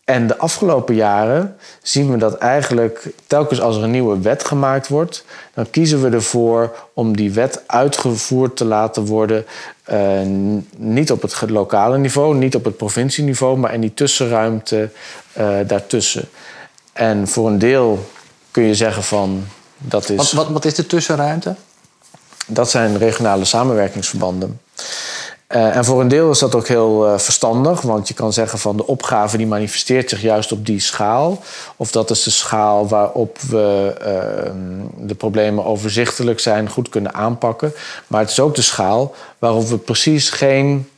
[0.03, 4.87] En de afgelopen jaren zien we dat eigenlijk telkens als er een nieuwe wet gemaakt
[4.87, 9.45] wordt, dan kiezen we ervoor om die wet uitgevoerd te laten worden.
[9.91, 10.21] Uh,
[10.77, 14.89] niet op het lokale niveau, niet op het provincieniveau, maar in die tussenruimte
[15.37, 16.29] uh, daartussen.
[16.93, 18.09] En voor een deel
[18.51, 19.43] kun je zeggen van
[19.77, 20.15] dat is.
[20.15, 21.55] Wat, wat, wat is de tussenruimte?
[22.47, 24.59] Dat zijn regionale samenwerkingsverbanden.
[25.55, 28.59] Uh, en voor een deel is dat ook heel uh, verstandig, want je kan zeggen
[28.59, 31.41] van de opgave die manifesteert zich juist op die schaal.
[31.75, 34.51] Of dat is de schaal waarop we uh,
[35.07, 37.73] de problemen overzichtelijk zijn, goed kunnen aanpakken.
[38.07, 40.89] Maar het is ook de schaal waarop we precies geen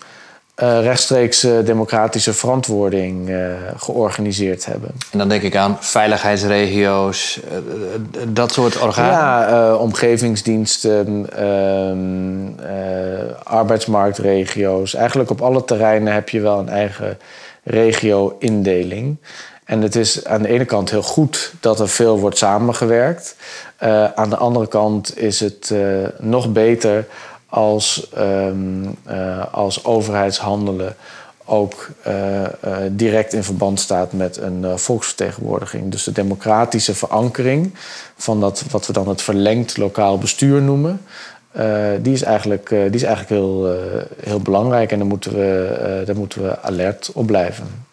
[0.64, 4.90] uh, rechtstreeks democratische verantwoording uh, georganiseerd hebben.
[5.12, 7.58] En dan denk ik aan veiligheidsregio's, uh,
[8.28, 9.12] dat soort organen?
[9.12, 12.68] Ja, omgevingsdiensten, ehm,
[13.44, 14.94] arbeidsmarktregio's.
[14.94, 17.18] Eigenlijk op alle terreinen heb je wel een eigen
[17.64, 19.18] regio-indeling.
[19.66, 23.36] En het is aan de ene kant heel goed dat er veel wordt samengewerkt.
[24.16, 25.74] aan de andere kant is het
[26.20, 27.06] nog beter
[27.50, 30.96] als, um, uh, als overheidshandelen
[31.46, 32.48] ook uh, uh,
[32.92, 35.92] direct in verband staat met een volksvertegenwoordiging.
[35.92, 37.74] Dus de democratische verankering
[38.16, 41.02] van dat wat we dan het verlengd lokaal bestuur noemen,
[42.02, 43.78] die is eigenlijk, die is eigenlijk heel,
[44.24, 47.86] heel belangrijk en daar moeten, we, daar moeten we alert op blijven.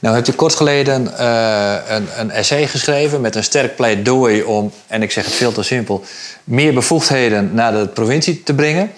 [0.00, 4.72] Nou, hebt u kort geleden uh, een, een essay geschreven met een sterk pleidooi om,
[4.86, 6.04] en ik zeg het veel te simpel,
[6.44, 8.90] meer bevoegdheden naar de provincie te brengen.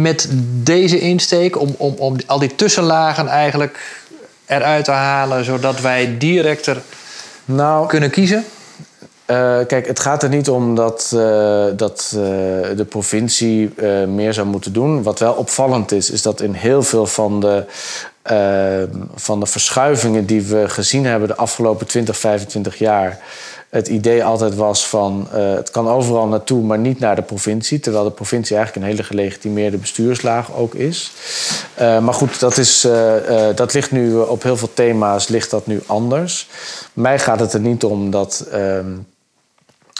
[0.00, 0.28] Met
[0.62, 3.78] deze insteek om, om, om al die tussenlagen eigenlijk
[4.46, 6.82] eruit te halen, zodat wij directer
[7.44, 8.44] nou, kunnen kiezen?
[9.26, 12.20] Uh, kijk, het gaat er niet om dat, uh, dat uh,
[12.76, 13.74] de provincie
[14.06, 15.02] meer zou moeten doen.
[15.02, 17.64] Wat wel opvallend is, is dat in heel veel van de
[18.26, 23.18] Ehm, van de verschuivingen die we gezien hebben de afgelopen 20, 25 jaar.
[23.68, 27.80] Het idee altijd was van uh, het kan overal naartoe, maar niet naar de provincie.
[27.80, 31.12] Terwijl de provincie eigenlijk een hele gelegitimeerde bestuurslaag ook is.
[31.80, 33.12] Uh, maar goed, dat, is, uh,
[33.54, 36.48] dat ligt nu op heel veel thema's ligt dat nu anders.
[36.92, 38.92] Mij gaat het er niet om dat ehm,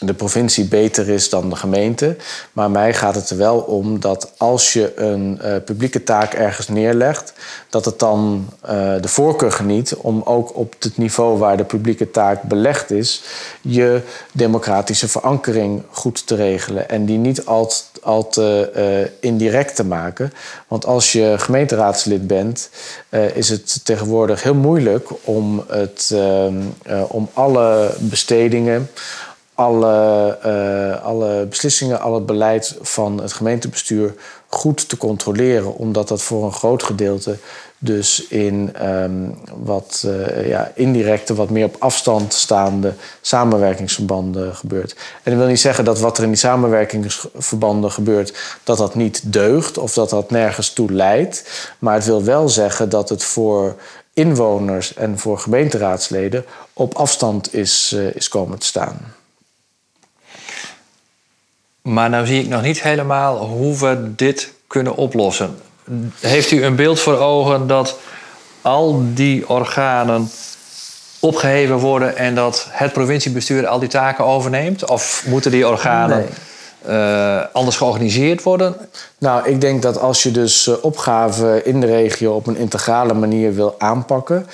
[0.02, 2.16] de provincie beter is dan de gemeente.
[2.52, 6.68] Maar mij gaat het er wel om dat als je een uh, publieke taak ergens
[6.68, 7.32] neerlegt,
[7.70, 12.11] dat het dan uh, de voorkeur geniet om ook op het niveau waar de publieke
[12.11, 13.22] taak belegd is,
[13.61, 14.00] je
[14.32, 16.88] democratische verankering goed te regelen.
[16.88, 20.32] En die niet al, te uh, indirect te maken.
[20.68, 22.70] Want als je gemeenteraadslid bent,
[23.35, 26.14] is het tegenwoordig heel moeilijk om, het,
[27.09, 28.88] om alle bestedingen
[29.57, 34.14] alle, uh, alle beslissingen, al het beleid van het gemeentebestuur
[34.49, 37.37] goed te controleren, omdat dat voor een groot gedeelte
[37.79, 44.97] dus in um, wat uh, ja, indirecte, wat meer op afstand staande samenwerkingsverbanden gebeurt.
[45.23, 49.33] En dat wil niet zeggen dat wat er in die samenwerkingsverbanden gebeurt, dat dat niet
[49.33, 51.69] deugt of dat dat nergens toe leidt.
[51.79, 53.77] Maar het wil wel zeggen dat het voor
[54.12, 59.15] inwoners en voor gemeenteraadsleden op afstand is, uh, is komen te staan.
[61.87, 65.57] Maar nou zie ik nog niet helemaal hoe we dit kunnen oplossen.
[66.20, 67.99] Heeft u een beeld voor ogen dat
[68.62, 70.31] al die organen
[71.20, 74.88] opgeheven worden en dat het provinciebestuur al die taken overneemt?
[74.88, 76.27] Of moeten die organen
[76.88, 78.77] uh, anders georganiseerd worden?
[79.18, 83.14] Nou, ik denk dat als je dus uh, opgaven in de regio op een integrale
[83.14, 84.46] manier wil aanpakken,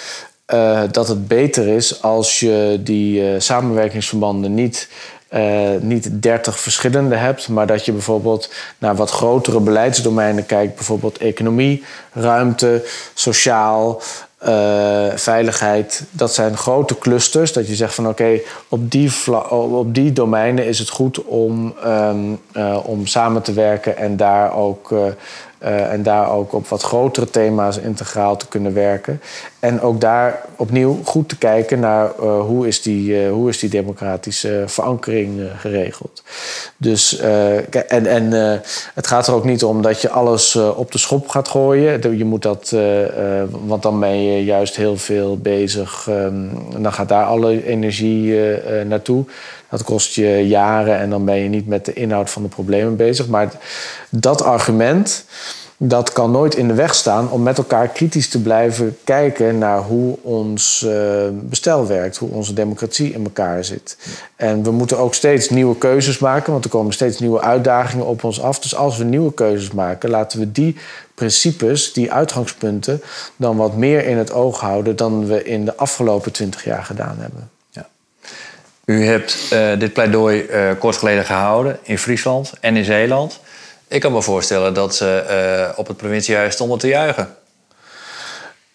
[0.55, 4.89] uh, dat het beter is als je die samenwerkingsverbanden niet
[5.35, 11.19] uh, niet 30 verschillende hebt, maar dat je bijvoorbeeld naar wat grotere beleidsdomeinen kijkt, bijvoorbeeld
[11.19, 14.03] economie, ruimte, sociaal,
[14.49, 16.03] uh, veiligheid.
[16.11, 17.53] Dat zijn grote clusters.
[17.53, 19.13] Dat je zegt van oké, op, die
[19.51, 24.55] op die domeinen is het goed om, um, uh, om samen te werken en daar
[24.55, 24.95] ook
[25.63, 29.21] en daar ook op wat grotere thema's integraal te kunnen werken.
[29.63, 33.59] En ook daar opnieuw goed te kijken naar uh, hoe, is die, uh, hoe is
[33.59, 36.23] die democratische verankering geregeld.
[36.77, 37.19] Dus,
[37.89, 38.33] en en
[38.95, 42.17] het gaat er ook niet om dat je alles op de schop gaat gooien.
[42.17, 42.75] Je moet dat,
[43.51, 46.07] want dan ben je juist heel veel bezig.
[46.09, 48.39] Um, dan gaat daar alle energie
[48.85, 49.25] naartoe.
[49.71, 52.97] Dat kost je jaren en dan ben je niet met de inhoud van de problemen
[52.97, 53.29] bezig.
[53.29, 53.53] Maar
[54.09, 55.25] dat argument
[55.85, 59.79] dat kan nooit in de weg staan om met elkaar kritisch te blijven kijken naar
[59.79, 60.93] hoe ons uh,
[61.33, 63.97] bestel werkt, hoe onze democratie in elkaar zit.
[64.37, 68.25] En we moeten ook steeds nieuwe keuzes maken, want er komen steeds nieuwe uitdagingen op
[68.25, 68.59] ons af.
[68.59, 70.77] Dus als we nieuwe keuzes maken, laten we die
[71.15, 73.03] principes, die uitgangspunten,
[73.37, 77.17] dan wat meer in het oog houden dan we in de afgelopen twintig jaar gedaan
[77.19, 77.51] hebben.
[77.71, 77.89] Ja.
[78.85, 83.41] U hebt uh, dit pleidooi uh, kort geleden gehouden in Friesland en in Zeeland.
[83.93, 85.25] Ik kan me voorstellen dat ze
[85.73, 87.37] uh, op het provinciehuis stonden te juichen.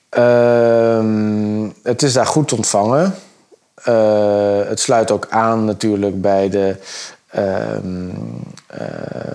[0.09, 3.15] Ehm, het is daar goed ontvangen.
[4.68, 6.76] het sluit ook aan natuurlijk bij de
[7.28, 8.09] Ehm,
[8.68, 8.80] eh,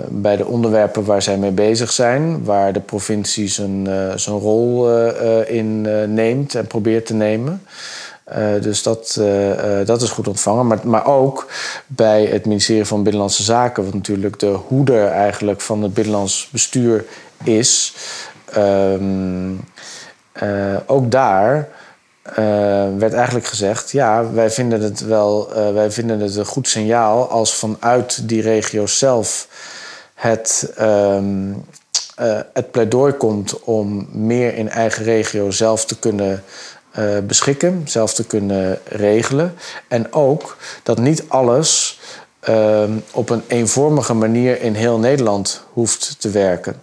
[0.08, 4.98] bij de onderwerpen waar zij mee bezig zijn, waar de provincie zijn, zijn rol
[5.46, 5.80] in
[6.14, 7.62] neemt en probeert te nemen.
[8.60, 9.20] Dus dat,
[9.84, 10.66] dat is goed ontvangen.
[10.66, 11.46] Maar, maar ook
[11.86, 17.04] bij het ministerie van Binnenlandse Zaken, wat natuurlijk de hoeder eigenlijk van het binnenlands bestuur
[17.44, 17.94] is.
[18.52, 19.52] Ehm,
[20.86, 21.68] ook daar
[22.98, 27.54] werd eigenlijk gezegd: ja, wij vinden het wel, wij vinden het een goed signaal als
[27.54, 29.48] vanuit die regio zelf
[30.22, 30.72] het,
[32.20, 36.42] uh, het pleidooi komt om meer in eigen regio zelf te kunnen
[37.26, 39.54] beschikken, zelf te kunnen regelen.
[39.88, 42.00] En ook dat niet alles
[42.40, 46.82] ehm, op een eenvormige manier in heel Nederland hoeft te werken.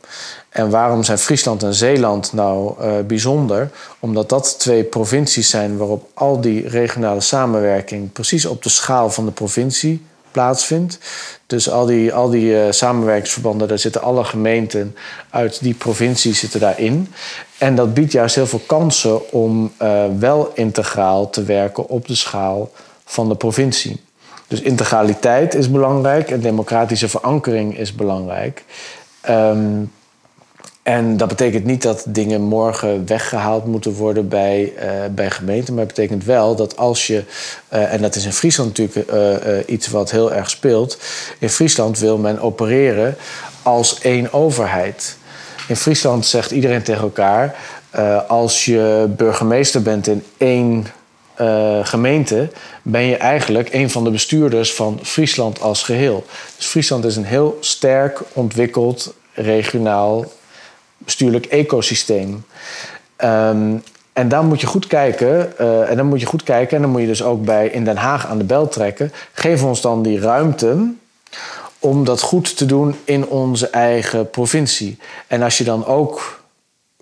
[0.49, 3.70] En waarom zijn Friesland en Zeeland nou uh, bijzonder?
[3.99, 9.26] Omdat dat twee provincies zijn waarop al die regionale samenwerking precies op de schaal van
[9.26, 10.99] de provincie plaatsvindt.
[11.45, 14.95] Dus al die, al die uh, samenwerkingsverbanden, daar zitten alle gemeenten
[15.30, 17.13] uit die provincie zitten daarin.
[17.57, 22.15] En dat biedt juist heel veel kansen om uh, wel integraal te werken op de
[22.15, 22.71] schaal
[23.05, 24.01] van de provincie.
[24.47, 28.63] Dus integraliteit is belangrijk en democratische verankering is belangrijk.
[29.30, 29.91] Um,
[30.89, 35.73] en dat betekent niet dat dingen morgen weggehaald moeten worden bij, uh, bij gemeenten.
[35.73, 37.23] Maar het betekent wel dat als je,
[37.73, 40.97] uh, en dat is in Friesland natuurlijk uh, iets wat heel erg speelt.
[41.39, 43.15] In Friesland wil men opereren
[43.63, 45.17] als één overheid.
[45.67, 47.55] In Friesland zegt iedereen tegen elkaar:
[48.27, 50.85] als je burgemeester bent in één
[51.83, 52.49] gemeente,
[52.81, 56.25] ben je eigenlijk een van de bestuurders van Friesland als geheel.
[56.57, 60.25] Dus Friesland is een heel sterk ontwikkeld regionaal
[61.00, 62.45] bestuurlijk ecosysteem.
[63.16, 63.76] Ehm,
[64.14, 65.54] en dan moet je goed kijken.
[65.62, 66.76] Uh, en dan moet je goed kijken.
[66.76, 69.12] En dan moet je dus ook bij in Den Haag aan de bel trekken.
[69.34, 70.93] Geef ons dan die ruimte
[71.80, 74.97] om dat goed te doen in onze eigen provincie.
[75.28, 76.41] En als je dan ook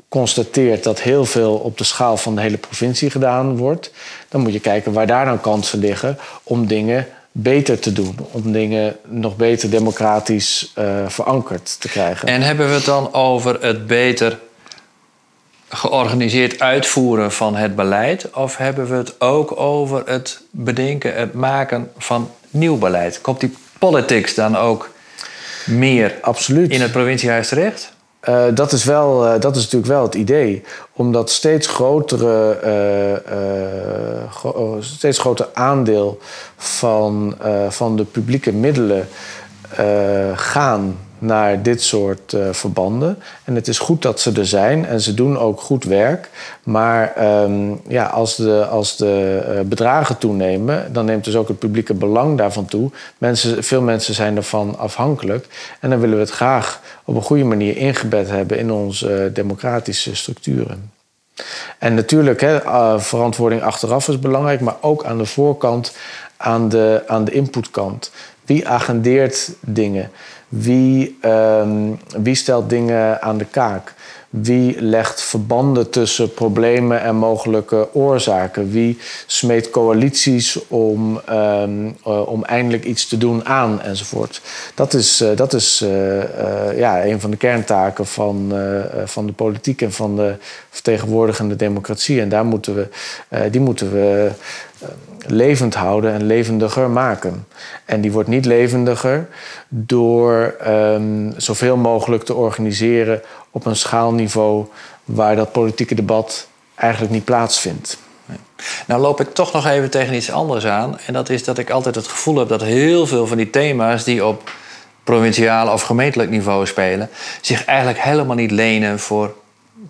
[0.10, 3.92] constateert dat heel veel op de schaal van de hele provincie gedaan wordt,
[4.30, 7.08] dan moet je kijken waar daar dan kansen liggen om dingen
[7.40, 8.16] beter te doen.
[8.32, 12.28] Om dingen nog beter democratisch uh, verankerd te krijgen.
[12.28, 14.40] En hebben we het dan over het beter
[15.70, 18.32] georganiseerd uitvoeren van het beleid?
[18.32, 23.22] Of hebben we het ook over het bedenken, het maken van nieuw beleid?
[23.22, 24.90] Komt die politics dan ook
[25.66, 26.72] meer Absoluut.
[26.72, 27.96] in het provinciehuis terecht?
[28.30, 30.64] Uh, dat, is wel, uh, dat is natuurlijk wel het idee.
[30.94, 32.60] Omdat steeds grotere,
[33.26, 36.20] uh, gro steeds groter aandeel
[36.58, 37.36] van,
[37.70, 39.08] van de publieke middelen
[40.36, 43.20] gaan naar dit soort uh, verbanden.
[43.44, 46.30] En het is goed dat ze er zijn en ze doen ook goed werk.
[46.64, 47.14] Maar
[47.44, 51.94] um, ja, als de, als de uh, bedragen toenemen, dan neemt dus ook het publieke
[51.94, 52.92] belang daarvan toe.
[53.18, 55.48] Mensen, veel mensen zijn ervan afhankelijk.
[55.80, 59.34] En dan willen we het graag op een goede manier ingebed hebben in onze uh,
[59.34, 60.92] democratische structuren.
[61.78, 62.60] En natuurlijk, hè,
[63.00, 65.96] verantwoording achteraf is belangrijk, maar ook aan de voorkant,
[66.38, 68.12] aan de, aan de inputkant.
[68.46, 70.12] Wie agendeert dingen?
[70.50, 73.94] Wie, um, wie stelt dingen aan de kaak?
[74.30, 78.72] Wie legt verbanden tussen problemen en mogelijke oorzaken?
[78.72, 84.42] Wie smeet coalities om, um, uh, om eindelijk iets te doen aan enzovoort?
[84.76, 88.54] Dat is, uh, dat is uh, ja, een van de kerntaken van,
[89.06, 90.36] van de politiek en van de
[90.70, 92.22] vertegenwoordigende democratie.
[92.22, 92.88] En daar moeten we,
[93.52, 94.32] die moeten we
[95.28, 97.46] levend houden en levendiger maken.
[97.86, 99.28] En die wordt niet levendiger
[99.68, 103.22] door um, zoveel mogelijk te organiseren
[103.58, 104.66] op een schaalniveau
[105.06, 107.98] waar dat politieke debat eigenlijk niet plaatsvindt.
[108.88, 111.00] Nou loop ik toch nog even tegen iets anders aan.
[111.06, 114.04] En dat is dat ik altijd het gevoel heb dat heel veel van die thema's
[114.04, 114.52] die op
[115.04, 117.10] provinciaal of gemeentelijk niveau spelen,
[117.42, 119.36] zich eigenlijk helemaal niet lenen voor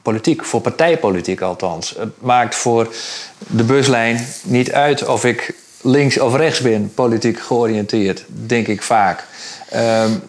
[0.02, 1.96] politiek, voor partijpolitiek althans.
[1.98, 2.88] Het maakt voor
[3.38, 9.27] de buslijn niet uit of ik links of rechts ben, politiek georiënteerd, denk ik vaak.
[9.76, 10.24] Um,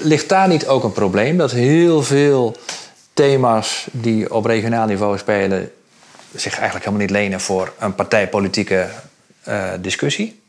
[0.00, 2.56] ligt daar niet ook een probleem dat heel veel
[3.14, 5.72] thema's die op regionaal niveau spelen
[6.34, 8.86] zich eigenlijk helemaal niet lenen voor een partijpolitieke
[9.48, 10.40] uh, discussie?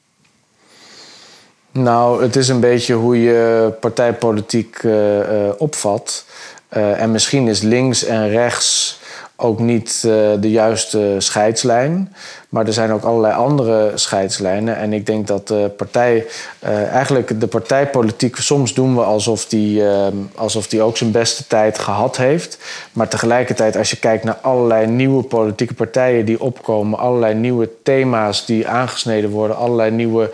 [1.72, 6.26] Nou, het is een beetje hoe je partijpolitiek uh, uh, opvat.
[6.70, 9.00] en misschien is links en rechts
[9.36, 12.16] ook niet de juiste scheidslijn.
[12.52, 14.78] Maar er zijn ook allerlei andere scheidslijnen.
[14.78, 16.26] En ik denk dat de partij,
[16.64, 21.48] uh, eigenlijk de partijpolitiek, soms doen we alsof die, uh, alsof die ook zijn beste
[21.48, 22.58] tijd gehad heeft.
[22.94, 28.46] Maar tegelijkertijd, als je kijkt naar allerlei nieuwe politieke partijen die opkomen, allerlei nieuwe thema's
[28.46, 30.32] die aangesneden worden, allerlei nieuwe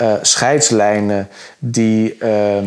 [0.00, 1.28] uh, scheidslijnen
[1.58, 2.66] die, ehm,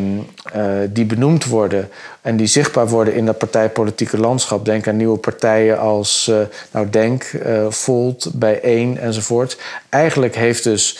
[0.90, 1.90] die benoemd worden
[2.22, 4.66] en die zichtbaar worden in dat partijpolitieke landschap.
[4.66, 6.32] Denk aan nieuwe partijen als,
[6.72, 7.32] nou Denk,
[7.70, 9.58] Volt, Bijeen enzovoort.
[9.90, 10.98] Eigenlijk heeft dus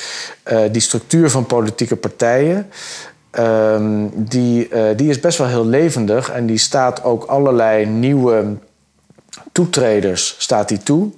[0.52, 2.70] uh, die structuur van politieke partijen.
[3.40, 8.46] Um, die, uh, die is best wel heel levendig en die staat ook allerlei nieuwe
[9.52, 11.10] toetreders staat hij toe.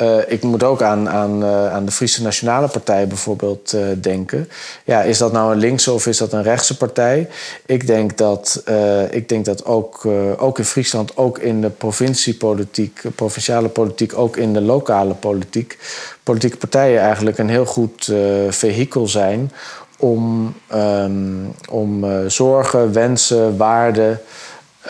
[0.00, 4.48] Uh, ik moet ook aan, aan, uh, aan de Friese Nationale Partij bijvoorbeeld uh, denken.
[4.84, 7.28] Ja, is dat nou een linkse of is dat een rechtse partij?
[7.66, 8.62] Ik denk dat,
[9.10, 10.06] ik denk dat ook,
[10.36, 15.78] ook in Friesland, ook in de provinciepolitiek, provinciale politiek, ook in de lokale politiek,
[16.22, 18.12] politieke partijen eigenlijk een heel goed
[18.48, 19.52] vehikel zijn
[19.98, 24.20] om, um, om zorgen, wensen, waarden.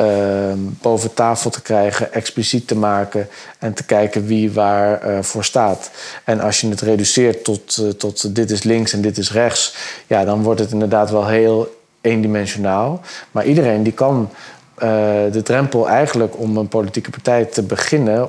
[0.01, 3.29] Ehm, boven tafel te krijgen, expliciet te maken
[3.59, 5.91] en te kijken wie waar uh, voor staat.
[6.25, 9.75] En als je het reduceert tot, uh, tot dit is links en dit is rechts,
[10.07, 13.01] ja, dan wordt het inderdaad wel heel eendimensionaal.
[13.31, 14.31] Maar iedereen die kan
[14.75, 14.89] uh,
[15.33, 18.29] de drempel eigenlijk om een politieke partij te beginnen,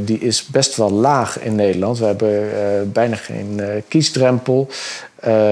[0.00, 1.98] die is best wel laag in Nederland.
[1.98, 4.68] We hebben bijna geen kiesdrempel.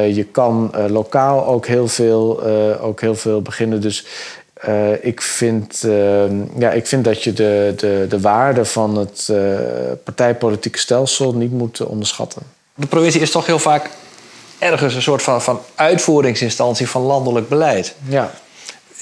[0.09, 2.43] je kan lokaal ook heel, veel,
[2.81, 3.81] ook heel veel beginnen.
[3.81, 4.07] Dus
[4.69, 6.25] uh, ik, vind, uh,
[6.59, 9.59] ja, ik vind dat je de, de, de waarde van het uh,
[10.05, 12.43] partijpolitieke stelsel niet moet onderschatten.
[12.75, 13.91] De provincie is toch heel vaak
[14.59, 17.95] ergens een soort van, van uitvoeringsinstantie van landelijk beleid.
[18.09, 18.31] Ja.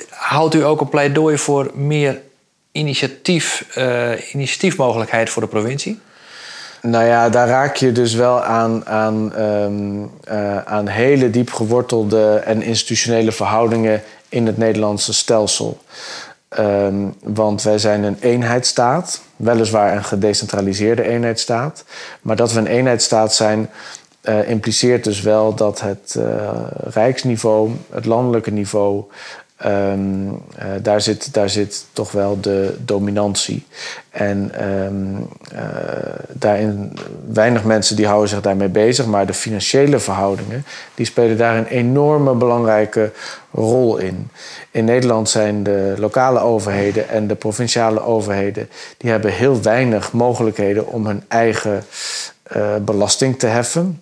[0.09, 2.21] Houdt u ook een pleidooi voor meer
[2.73, 3.67] initiatief,
[4.33, 6.01] initiatiefmogelijkheid voor de provincie?
[6.83, 10.11] Nou ja, daar raak je dus wel aan, aan, um,
[10.65, 14.03] aan hele diep gewortelde en institutionele verhoudingen
[14.33, 15.79] in het Nederlandse stelsel.
[16.59, 21.85] Um, want wij zijn een eenheidsstaat, weliswaar een gedecentraliseerde eenheidsstaat.
[22.23, 23.71] Maar dat we een eenheidsstaat zijn,
[24.23, 26.51] uh, impliceert dus wel dat het uh,
[26.85, 29.05] rijksniveau, het landelijke niveau,
[29.67, 30.39] Um, uh,
[30.83, 33.67] daar, zit, daar zit toch wel de dominantie.
[34.11, 35.59] En um, uh,
[36.33, 41.57] daarin, weinig mensen die houden zich daarmee bezig, maar de financiële verhoudingen die spelen daar
[41.57, 43.13] een enorme belangrijke
[43.53, 44.31] rol in.
[44.71, 50.87] In Nederland zijn de lokale overheden en de provinciale overheden die hebben heel weinig mogelijkheden
[50.87, 51.85] om hun eigen
[52.57, 54.01] uh, belasting te heffen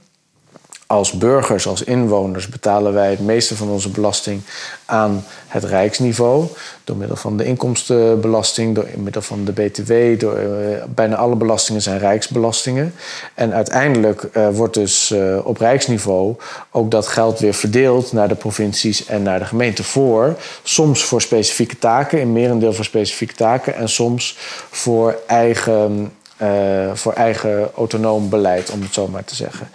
[0.91, 4.41] als burgers, als inwoners, betalen wij het meeste van onze belasting
[4.85, 6.47] aan het rijksniveau.
[6.85, 9.93] Door middel van de inkomstenbelasting, door middel van de BTW.
[10.21, 12.95] Door, uh, bijna alle belastingen zijn rijksbelastingen.
[13.35, 16.37] En uiteindelijk uh, wordt dus uh, op rijksniveau
[16.71, 20.37] ook dat geld weer verdeeld naar de provincies en naar de gemeenten voor.
[20.63, 23.75] Soms voor specifieke taken, in merendeel voor specifieke taken.
[23.75, 24.37] En soms
[24.71, 26.13] voor eigen
[26.43, 29.69] uh, voor eigen autonoom beleid, om het zo maar te zeggen.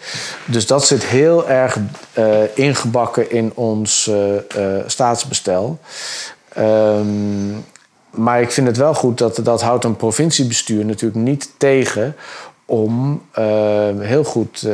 [0.45, 1.77] Dus dat zit heel erg
[2.17, 5.79] uh, ingebakken in ons uh, staatsbestel.
[6.57, 7.65] Um,
[8.09, 12.15] maar ik vind het wel goed dat dat houdt een provinciebestuur natuurlijk niet tegen
[12.65, 13.45] om uh,
[13.99, 14.73] heel goed uh,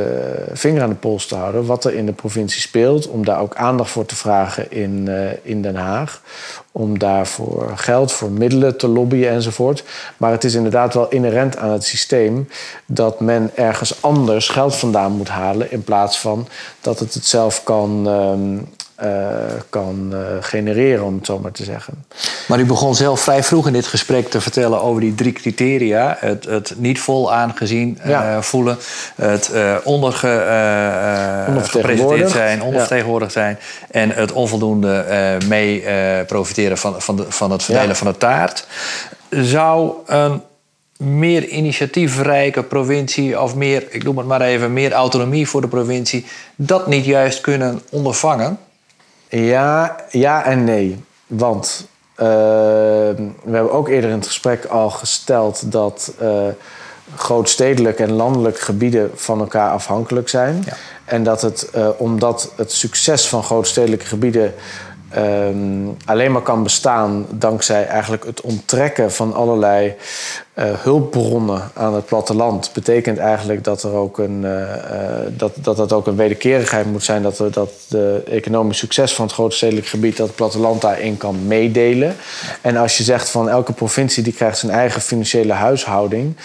[0.52, 3.08] vinger aan de pols te houden wat er in de provincie speelt.
[3.08, 6.22] Om daar ook aandacht voor te vragen in, uh, in Den Haag.
[6.72, 9.84] Om daarvoor geld, voor middelen te lobbyen enzovoort.
[10.16, 12.48] Maar het is inderdaad wel inherent aan het systeem
[12.86, 15.72] dat men ergens anders geld vandaan moet halen.
[15.72, 16.48] In plaats van
[16.80, 18.58] dat het het zelf kan, uh,
[19.68, 22.04] kan uh, genereren, om het zo maar te zeggen.
[22.48, 26.16] Maar u begon zelf vrij vroeg in dit gesprek te vertellen over die drie criteria:
[26.18, 28.36] het, het niet vol aangezien ja.
[28.36, 28.78] uh, voelen,
[29.14, 29.50] het
[29.84, 33.58] ondergepresenteerd zijn, ondervertegenwoordigd zijn
[33.90, 35.04] en het onvoldoende
[35.48, 35.84] mee
[36.24, 37.94] profiteren van, van, de, van het verdelen ja.
[37.94, 38.66] van de taart.
[39.30, 40.42] Zou een
[41.02, 46.26] meer initiatiefrijke provincie of meer, ik noem het maar even, meer autonomie voor de provincie,
[46.56, 48.58] dat niet juist kunnen ondervangen?
[49.40, 51.04] Ja, ja en nee.
[51.26, 56.46] Want uh, we hebben ook eerder in het gesprek al gesteld dat uh,
[57.16, 60.62] grootstedelijk en landelijk gebieden van elkaar afhankelijk zijn.
[60.66, 60.72] Ja.
[61.04, 64.54] En dat het, uh, omdat het succes van grootstedelijke gebieden
[65.14, 69.94] ehm, alleen maar kan bestaan dankzij eigenlijk het onttrekken van allerlei
[70.54, 72.70] uh, hulpbronnen aan het platteland.
[72.72, 74.68] Betekent eigenlijk dat er ook een, uh,
[75.28, 79.34] dat, dat het ook een wederkerigheid moet zijn, dat, dat de economisch succes van het
[79.34, 82.16] grote stedelijk gebied, dat het platteland daarin kan meedelen.
[82.60, 86.36] En als je zegt van elke provincie die krijgt zijn eigen financiële huishouding,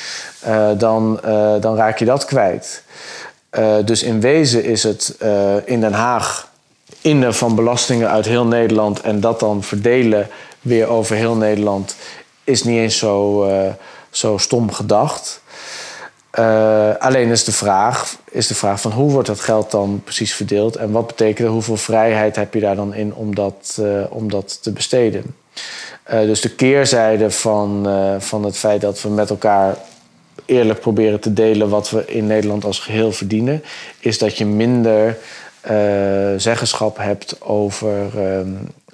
[0.77, 1.19] dan,
[1.59, 2.83] dan raak je dat kwijt.
[3.85, 5.15] dus in wezen is het
[5.65, 6.47] in Den Haag
[7.07, 10.27] innen van belastingen uit heel Nederland en dat dan verdelen
[10.61, 11.95] weer over heel Nederland,
[12.43, 13.59] is niet eens zo, uh,
[14.09, 15.41] zo stom gedacht.
[16.39, 20.33] Uh, alleen is de, vraag, is de vraag van hoe wordt dat geld dan precies
[20.33, 24.29] verdeeld en wat betekent hoeveel vrijheid heb je daar dan in om dat, uh, om
[24.29, 25.35] dat te besteden.
[26.09, 27.87] dus de keerzijde van,
[28.19, 29.77] van het feit dat we met elkaar
[30.45, 33.63] eerlijk proberen te delen wat we in Nederland als geheel verdienen,
[33.99, 35.17] is dat je minder
[36.37, 38.39] zeggenschap hebt over, uh,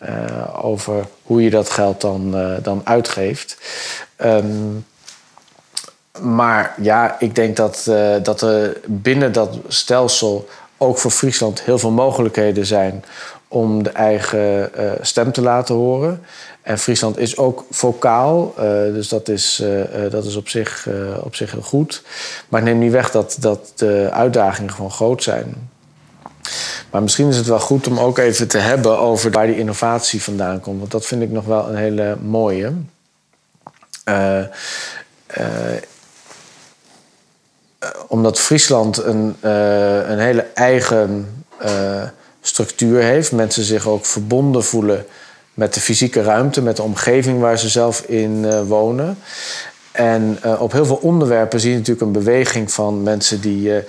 [0.10, 3.58] uh, over hoe je dat geld dan, dan uitgeeft.
[4.18, 4.86] Um,
[6.22, 7.92] maar ja, ik denk dat,
[8.24, 10.48] dat er binnen dat stelsel
[10.78, 13.04] ook voor Friesland heel veel mogelijkheden zijn
[13.48, 14.72] om de eigen
[15.02, 16.22] stem te laten horen.
[16.62, 18.54] En Friesland is ook vocaal,
[18.94, 19.64] dus dat is,
[20.10, 20.88] dat is op, zich,
[21.24, 22.04] op zich heel goed.
[22.50, 25.72] Maar neem niet weg dat, dat de uitdagingen gewoon groot zijn.
[26.92, 30.24] Maar misschien is het wel goed om ook even te hebben over waar die innovatie
[30.24, 30.80] vandaan komt.
[30.80, 32.74] Want dat vind ik nog wel een hele mooie.
[34.10, 34.40] Uh,
[35.38, 35.46] uh,
[38.08, 41.28] omdat Friesland een, uh, een hele eigen
[42.42, 43.32] structuur heeft.
[43.32, 45.06] Mensen zich ook verbonden voelen
[45.54, 49.18] met de fysieke ruimte, met de omgeving waar ze zelf in wonen.
[49.92, 53.84] En op heel veel onderwerpen zie je natuurlijk een beweging van mensen die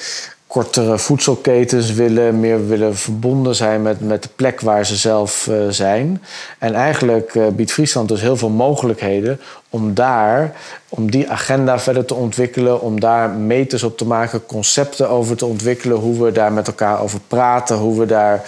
[0.54, 5.68] kortere voedselketens willen, meer willen verbonden zijn met, met de plek waar ze zelf uh,
[5.68, 6.22] zijn.
[6.58, 9.40] En eigenlijk uh, biedt Friesland dus heel veel mogelijkheden
[9.70, 10.52] om daar,
[10.88, 15.46] om die agenda verder te ontwikkelen, om daar meters op te maken, concepten over te
[15.46, 18.42] ontwikkelen, hoe we daar met elkaar over praten, hoe we daar,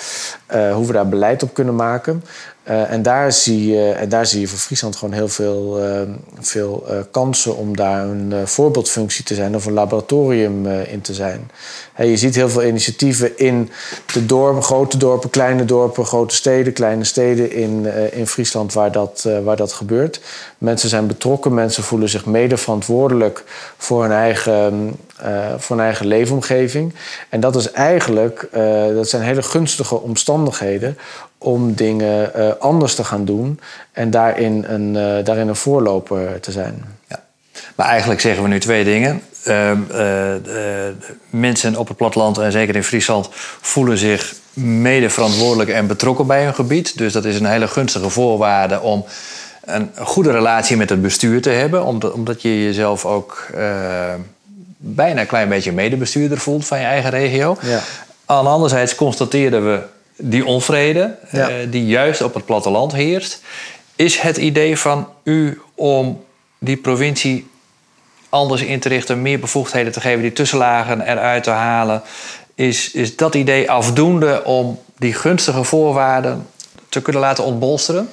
[0.54, 2.22] uh, hoe we daar beleid op kunnen maken.
[2.68, 6.00] Uh, en, daar zie je, en daar zie je voor Friesland gewoon heel veel, uh,
[6.40, 11.50] veel uh, kansen om daar een voorbeeldfunctie te zijn of een laboratorium in te zijn.
[11.96, 13.70] Je ziet heel veel initiatieven in
[14.12, 19.28] de dorpen, grote dorpen, kleine dorpen, grote steden, kleine steden in, in Friesland waar dat,
[19.44, 20.20] waar dat gebeurt.
[20.58, 23.44] Mensen zijn betrokken, mensen voelen zich mede verantwoordelijk
[23.76, 24.94] voor hun eigen,
[25.56, 26.94] voor hun eigen leefomgeving.
[27.28, 28.48] En dat is eigenlijk,
[28.94, 30.98] dat zijn hele gunstige omstandigheden
[31.38, 33.60] om dingen uh, anders te gaan doen
[33.92, 36.84] en daarin een, uh, daarin een voorloper te zijn.
[37.08, 37.22] Ja.
[37.74, 39.22] Maar eigenlijk zeggen we nu twee dingen.
[39.44, 39.72] Uh,
[41.30, 43.28] mensen op het platteland en zeker in Friesland
[43.60, 46.98] voelen zich mede verantwoordelijk en betrokken bij hun gebied.
[46.98, 49.04] Dus dat is een hele gunstige voorwaarde om
[49.64, 53.46] een goede relatie met het bestuur te hebben, omdat, omdat je jezelf ook
[54.76, 57.56] bijna een klein beetje medebestuurder voelt van je eigen regio.
[57.62, 57.80] Ja.
[58.26, 59.80] Aan anderzijds constateerden we
[60.16, 63.40] die onvrede eh, die juist op het platteland heerst.
[63.96, 66.24] Is het idee van u om
[66.58, 67.46] die provincie
[68.28, 72.02] anders in te richten, meer bevoegdheden te geven, die tussenlagen eruit te halen,
[72.54, 76.46] is, is dat idee afdoende om die gunstige voorwaarden
[76.88, 78.08] te kunnen laten ontbolsteren?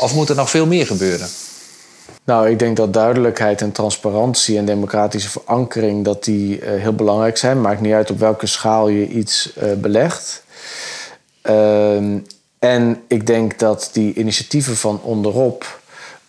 [0.00, 1.28] Of moet er nog veel meer gebeuren?
[2.24, 7.36] Nou, ik denk dat duidelijkheid en transparantie en democratische verankering dat die, uh, heel belangrijk
[7.36, 7.60] zijn.
[7.60, 10.44] Maakt niet uit op welke schaal je iets uh, belegt.
[11.46, 12.18] Ehm,
[12.58, 15.78] en ik denk dat die initiatieven van onderop.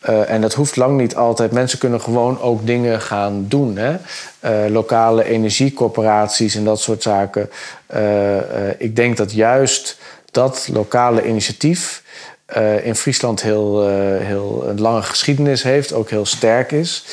[0.09, 1.51] Uh, en dat hoeft lang niet altijd.
[1.51, 3.77] Mensen kunnen gewoon ook dingen gaan doen.
[3.77, 3.95] Hè?
[4.41, 7.49] Uh, lokale energiecorporaties en dat soort zaken.
[7.95, 8.37] Uh,
[8.77, 9.97] ik denk dat juist
[10.31, 12.05] dat lokale initiatief
[12.83, 13.87] in Friesland heel,
[14.17, 17.05] heel een lange geschiedenis heeft, ook heel sterk is.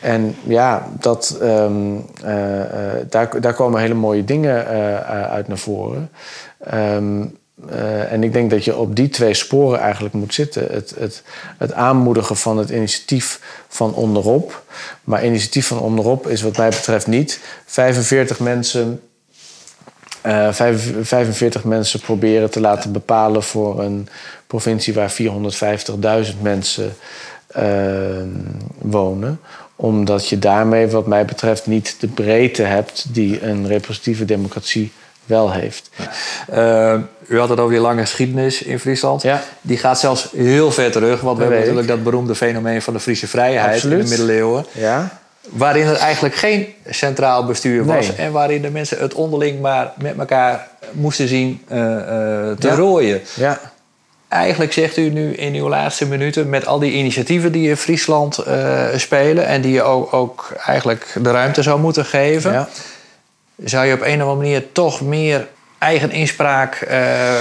[0.00, 2.06] En ja, dat, um,
[3.08, 4.66] daar, daar komen hele mooie dingen
[5.30, 6.10] uit naar voren.
[6.74, 7.38] Um,
[7.70, 10.66] uh, en ik denk dat je op die twee sporen eigenlijk moet zitten.
[10.70, 11.22] Het, het,
[11.58, 14.62] het, aanmoedigen van het initiatief van onderop.
[15.04, 19.00] Maar initiatief van onderop is wat mij betreft niet 45 mensen,
[20.26, 24.08] uh, 45 mensen proberen te laten bepalen voor een
[24.46, 25.14] provincie waar
[26.32, 26.96] 450.000 mensen
[27.56, 27.62] uh,
[28.78, 29.40] wonen
[29.80, 34.92] omdat je daarmee, wat mij betreft, niet de breedte hebt die een representatieve democratie
[35.26, 35.90] wel heeft.
[36.54, 36.94] Uh,
[37.28, 39.22] u had het over die lange geschiedenis in Friesland.
[39.22, 39.42] Ja.
[39.60, 41.20] Die gaat zelfs heel ver terug.
[41.20, 43.98] Want we hebben natuurlijk dat beroemde fenomeen van de Friese vrijheid Absoluut.
[43.98, 44.66] in de middeleeuwen.
[44.72, 45.18] Ja.
[45.48, 48.06] Waarin er eigenlijk geen centraal bestuur was.
[48.06, 48.16] Nee.
[48.16, 51.96] En waarin de mensen het onderling maar met elkaar moesten zien uh, uh,
[52.58, 53.20] te rooien.
[53.34, 53.60] Ja.
[54.28, 58.38] eigenlijk zegt u nu in uw laatste minuten, met al die initiatieven die in Friesland
[58.96, 62.68] spelen en die je ook, ook, eigenlijk de ruimte zou moeten geven, ja.
[63.64, 65.48] Zou je op een of andere manier toch meer
[65.78, 66.90] eigen inspraak uh,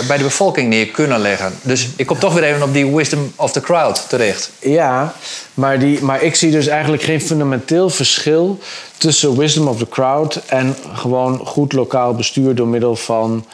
[0.07, 1.53] bij de bevolking neer kunnen leggen.
[1.61, 4.51] Dus ik kom toch weer even op die wisdom of the crowd terecht.
[4.59, 5.13] Ja,
[5.53, 8.59] maar, die, maar ik zie dus eigenlijk geen fundamenteel verschil
[8.97, 13.45] tussen wisdom of the crowd en gewoon goed lokaal bestuur door middel van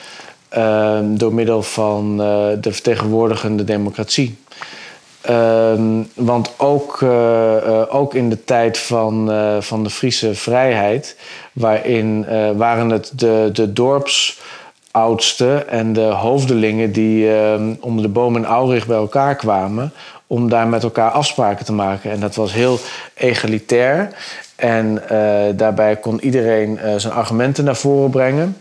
[0.55, 4.37] Ehm, door middel van uh, de vertegenwoordigende democratie.
[5.25, 11.17] Ehm, want ook, uh, uh, ook in de tijd van, van de Friese vrijheid,
[11.53, 12.25] waarin
[12.57, 18.87] waren het de, de dorpsoudsten en de hoofdelingen die ehm, onder de boom in Aurich
[18.87, 19.93] bij elkaar kwamen
[20.27, 22.11] om daar met elkaar afspraken te maken.
[22.11, 22.79] En dat was heel
[23.13, 24.09] egalitair.
[24.55, 25.01] En
[25.55, 28.57] daarbij kon iedereen zijn argumenten naar voren brengen.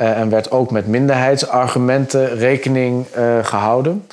[0.00, 4.06] Uh, en werd ook met minderheidsargumenten rekening uh, gehouden.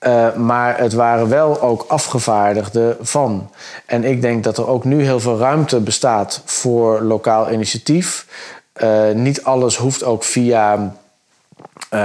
[0.00, 3.50] Uh, maar het waren wel ook afgevaardigden van.
[3.86, 8.26] En ik denk dat er ook nu heel veel ruimte bestaat voor lokaal initiatief.
[9.14, 10.94] niet alles hoeft ook via,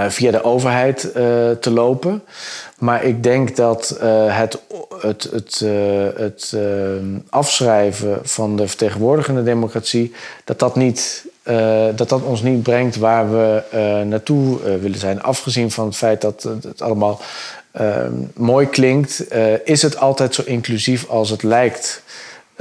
[0.07, 0.99] via de overheid
[1.61, 2.23] te lopen.
[2.77, 4.61] Maar ik denk dat het,
[5.01, 5.59] het, het,
[6.17, 6.55] het
[7.29, 10.13] afschrijven van de vertegenwoordigende democratie...
[10.43, 14.99] dat dat niet uh, dat dat ons niet brengt waar we uh, naartoe uh, willen
[14.99, 15.21] zijn.
[15.21, 17.21] Afgezien van het feit dat het allemaal
[18.33, 19.33] mooi klinkt,
[19.63, 22.03] is het altijd zo inclusief als het lijkt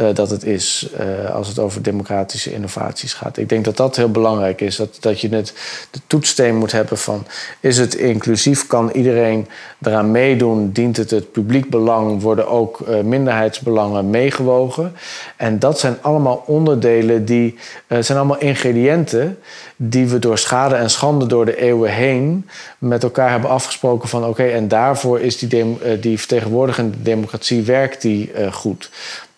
[0.01, 3.37] uh, dat het is uh, als het over democratische innovaties gaat.
[3.37, 4.77] Ik denk dat dat heel belangrijk is.
[4.77, 5.53] Dat, dat je net
[5.91, 7.27] de toetssteen moet hebben van...
[7.61, 9.49] is het inclusief, kan iedereen
[9.83, 10.73] eraan meedoen...
[10.73, 14.93] dient het het publiek belang, worden ook uh, minderheidsbelangen meegewogen.
[15.37, 17.59] En dat zijn allemaal onderdelen, die
[18.01, 19.39] zijn allemaal ingrediënten...
[19.77, 22.49] die we door schade en schande door de eeuwen heen...
[22.79, 24.25] met elkaar hebben afgesproken van...
[24.25, 28.91] oké, en daarvoor is die, die vertegenwoordigende democratie werkt die goed...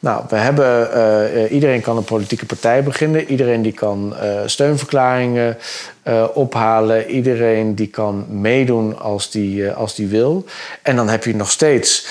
[0.03, 3.30] Nou, we hebben, uh, iedereen kan een politieke partij beginnen.
[3.30, 5.59] Iedereen die kan uh, steunverklaringen
[6.34, 7.11] ophalen.
[7.11, 10.44] Iedereen die kan meedoen als die, als die wil.
[10.82, 12.07] En dan heb je nog steeds...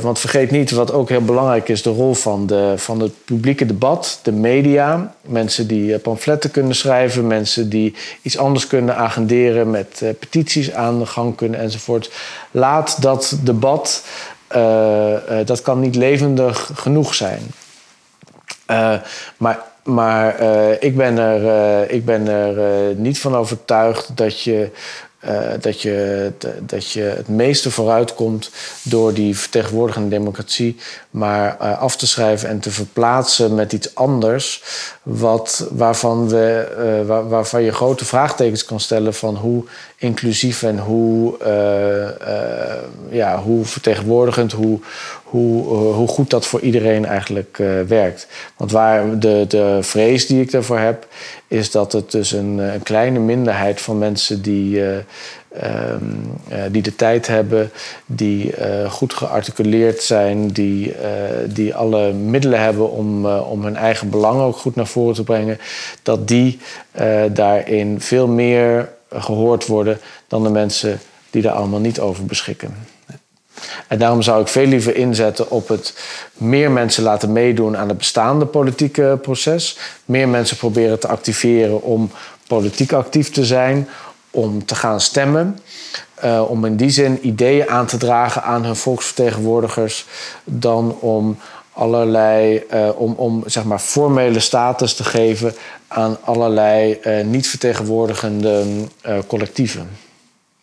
[0.00, 1.82] want vergeet niet, wat ook heel belangrijk is...
[1.82, 5.14] de rol van, de, van het publieke debat, de media.
[5.22, 7.26] Mensen die pamfletten kunnen schrijven.
[7.26, 9.70] Mensen die iets anders kunnen agenderen...
[9.70, 12.10] met petities aan de gang kunnen enzovoort.
[12.50, 14.04] Laat dat debat
[15.44, 17.40] dat kan niet levendig genoeg zijn.
[18.70, 18.94] Uh,
[19.36, 20.40] maar maar
[20.80, 24.70] ik ben er, ik ben er niet van overtuigd dat je
[25.60, 28.50] dat, je, dat je het meeste vooruitkomt
[28.82, 30.76] door die vertegenwoordigende democratie
[31.10, 34.62] maar uh, af te schrijven en te verplaatsen met iets anders,
[35.02, 39.64] wat, waarvan, we, waar, waarvan je grote vraagtekens kan stellen van hoe
[39.96, 41.36] inclusief en hoe,
[43.10, 44.80] ja, hoe vertegenwoordigend, hoe,
[45.24, 47.56] hoe, hoe goed dat voor iedereen eigenlijk
[47.86, 48.26] werkt.
[48.56, 51.06] Want waar de, de vrees die ik daarvoor heb,
[51.48, 54.82] is dat het dus een, een kleine minderheid van mensen die,
[55.62, 55.70] uh,
[56.52, 57.70] uh, die de tijd hebben,
[58.06, 60.94] die uh, goed gearticuleerd zijn, die,
[61.46, 65.58] die alle middelen hebben om, om hun eigen belangen ook goed naar voren te brengen,
[66.02, 66.58] dat die
[67.32, 69.98] daarin veel meer gehoord worden
[70.28, 71.00] dan de mensen
[71.30, 72.74] die daar allemaal niet over beschikken.
[73.86, 75.94] En daarom zou ik veel liever inzetten op het
[76.34, 79.78] meer mensen laten meedoen aan het bestaande politieke proces.
[80.04, 82.10] Meer mensen proberen te activeren om
[82.46, 83.88] politiek actief te zijn,
[84.38, 85.58] om te gaan stemmen.
[86.24, 90.06] Uh, om in die zin ideeën aan te dragen aan hun volksvertegenwoordigers,
[90.44, 91.38] dan om
[91.72, 95.54] allerlei, uh, om, om zeg maar formele status te geven
[95.88, 98.64] aan allerlei uh, niet vertegenwoordigende
[99.26, 99.90] collectieven.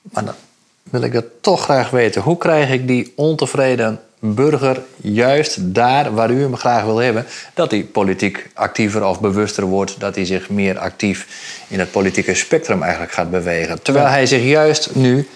[0.01, 0.36] Maar
[0.84, 2.21] wil ik dat toch graag weten.
[2.21, 3.99] Hoe krijg ik die ontevreden
[4.34, 9.63] burger juist daar waar u hem graag wil hebben, dat hij politiek actiever of bewuster
[9.63, 11.28] wordt, dat hij zich meer actief
[11.67, 13.82] in het politieke spectrum eigenlijk gaat bewegen.
[13.82, 15.28] Terwijl hij zich juist nu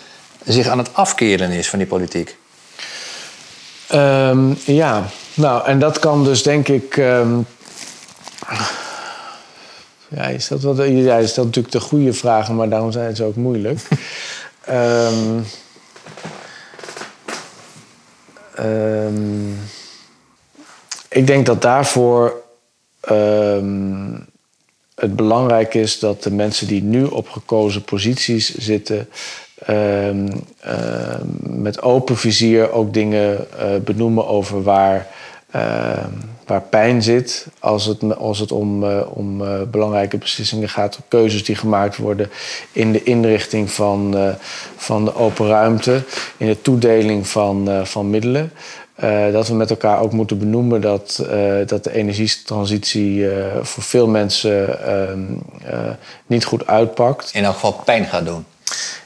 [0.45, 2.35] zich aan het afkeren is van die politiek.
[3.93, 6.97] Um, ja, nou, en dat kan dus denk ik.
[6.97, 7.45] Um,
[10.07, 13.23] ja, is dat wat, ja, is dat natuurlijk de goede vragen, maar daarom zijn ze
[13.23, 13.79] ook moeilijk.
[14.69, 15.45] Um,
[18.65, 19.57] um,
[21.09, 22.41] ik denk dat daarvoor
[23.11, 24.27] um,
[24.95, 29.09] het belangrijk is dat de mensen die nu op gekozen posities zitten,
[31.39, 35.07] met open vizier ook dingen uh, benoemen over waar,
[36.49, 41.43] waar pijn zit als het, als het om, uh, om uh, belangrijke beslissingen gaat, keuzes
[41.43, 42.29] die gemaakt worden
[42.71, 44.29] in de inrichting van, uh,
[44.75, 46.03] van de open ruimte,
[46.37, 48.51] in de toedeling van, van middelen.
[49.31, 51.25] dat we met elkaar ook moeten benoemen dat,
[51.65, 53.27] dat de energietransitie
[53.61, 55.19] voor veel mensen ehm,
[56.27, 57.31] niet goed uitpakt.
[57.33, 58.45] In elk geval pijn gaat doen.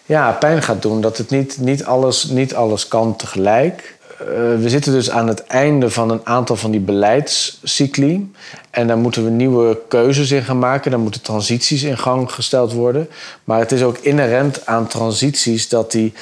[0.06, 1.02] Ja, pijn gaat doen.
[1.02, 3.98] Dat het niet, niet, alles, niet alles kan tegelijk.
[4.28, 8.32] Eh, we zitten dus aan het einde van een aantal van die beleidscycli.
[8.70, 10.92] En daar moeten we nieuwe keuzes in gaan maken.
[10.92, 13.10] Daar moeten transities in gang gesteld worden.
[13.44, 16.14] Maar het is ook inherent aan transities dat die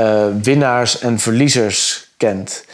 [0.00, 2.64] uh, winnaars en verliezers kent.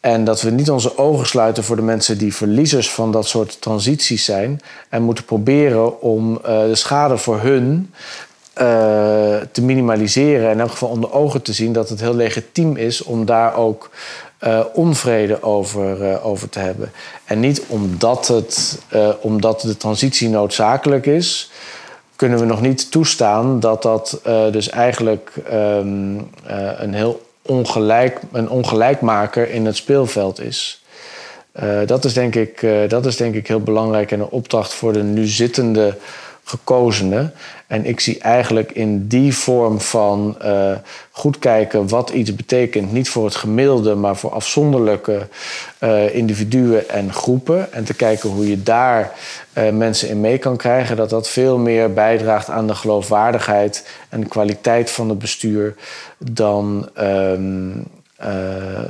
[0.00, 3.60] En dat we niet onze ogen sluiten voor de mensen die verliezers van dat soort
[3.60, 4.60] transities zijn.
[4.88, 7.92] En moeten proberen om uh, de schade voor hun
[9.52, 10.46] te minimaliseren.
[10.46, 13.54] En in elk geval onder ogen te zien dat het heel legitiem is om daar
[13.56, 13.90] ook
[14.44, 16.92] uh, onvrede over, uh, over te hebben.
[17.24, 18.78] En niet omdat, het,
[19.20, 21.50] omdat de transitie noodzakelijk is,
[22.16, 24.20] kunnen we nog niet toestaan dat dat
[24.50, 26.30] dus eigenlijk um,
[26.76, 30.84] een heel ongelijk, een ongelijkmaker in het speelveld is.
[31.86, 35.02] dat, is denk ik, dat is denk ik heel belangrijk en een opdracht voor de
[35.02, 35.96] nu zittende
[36.48, 37.32] gekozenen.
[37.66, 40.72] En ik zie eigenlijk in die vorm van uh,
[41.10, 45.28] goed kijken wat iets betekent, niet voor het gemiddelde, maar voor afzonderlijke
[45.80, 47.72] uh, individuen en groepen.
[47.72, 49.12] En te kijken hoe je daar
[49.54, 54.28] uh, mensen in mee kan krijgen, dat dat veel meer bijdraagt aan de geloofwaardigheid en
[54.28, 55.74] kwaliteit van het bestuur
[56.18, 56.88] dan.
[57.00, 57.84] Um,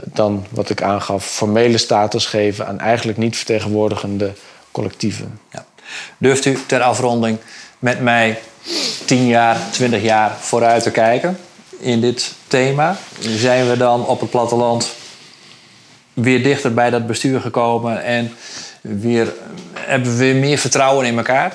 [0.04, 4.32] dan wat ik aangaf, formele status geven aan eigenlijk niet vertegenwoordigende
[4.70, 5.40] collectieven.
[5.50, 5.64] Ja.
[6.18, 7.38] Durft u ter afronding
[7.78, 8.38] met mij
[9.04, 11.38] 10 jaar, 20 jaar vooruit te kijken
[11.78, 12.96] in dit thema?
[13.20, 14.94] Zijn we dan op het platteland
[16.12, 18.32] weer dichter bij dat bestuur gekomen en
[18.80, 19.32] weer,
[19.74, 21.54] hebben we weer meer vertrouwen in elkaar?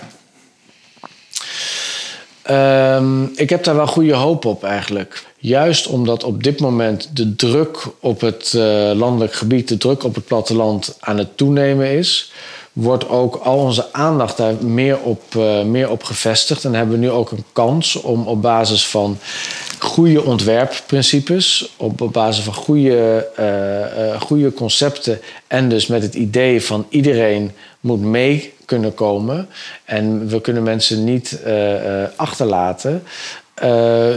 [2.50, 5.24] Um, ik heb daar wel goede hoop op eigenlijk.
[5.38, 8.62] Juist omdat op dit moment de druk op het uh,
[8.94, 12.32] landelijk gebied, de druk op het platteland aan het toenemen is
[12.74, 16.65] wordt ook al onze aandacht daar meer op, uh, meer op gevestigd.
[16.65, 19.17] En hebben we nu ook een kans om op basis van
[19.80, 26.61] goede ontwerpprincipes, op basis van goede, uh, uh, goede concepten en dus met het idee
[26.63, 29.47] van iedereen moet mee kunnen komen
[29.86, 31.39] en we kunnen mensen niet
[32.15, 33.03] achterlaten,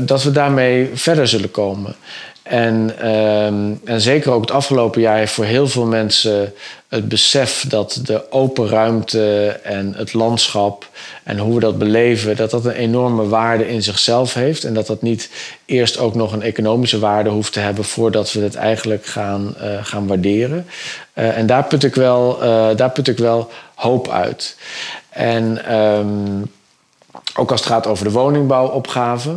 [0.00, 1.96] dat we daarmee verder zullen komen.
[2.44, 6.52] En, ehm, en zeker ook het afgelopen jaar heeft voor heel veel mensen
[6.88, 10.88] het besef dat de open ruimte en het landschap
[11.22, 14.64] en hoe we dat beleven, dat dat een enorme waarde in zichzelf heeft.
[14.64, 15.30] En dat dat niet
[15.64, 19.84] eerst ook nog een economische waarde hoeft te hebben voordat we het eigenlijk gaan, uh,
[19.84, 20.66] gaan waarderen.
[21.14, 24.56] Uh, en daar put, ik wel, uh, daar put ik wel hoop uit.
[25.08, 26.50] En um,
[27.36, 29.36] ook als het gaat over de woningbouwopgave.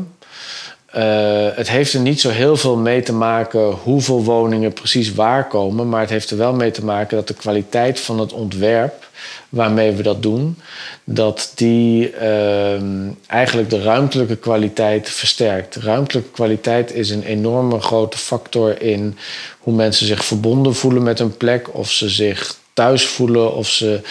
[0.95, 5.47] Uh, het heeft er niet zo heel veel mee te maken hoeveel woningen precies waar
[5.47, 5.89] komen.
[5.89, 9.05] Maar het heeft er wel mee te maken dat de kwaliteit van het ontwerp
[9.49, 10.57] waarmee we dat doen,
[11.03, 12.81] dat die uh,
[13.27, 15.75] eigenlijk de ruimtelijke kwaliteit versterkt.
[15.75, 19.17] Ruimtelijke kwaliteit is een enorme grote factor in
[19.59, 24.01] hoe mensen zich verbonden voelen met een plek, of ze zich thuis voelen, of ze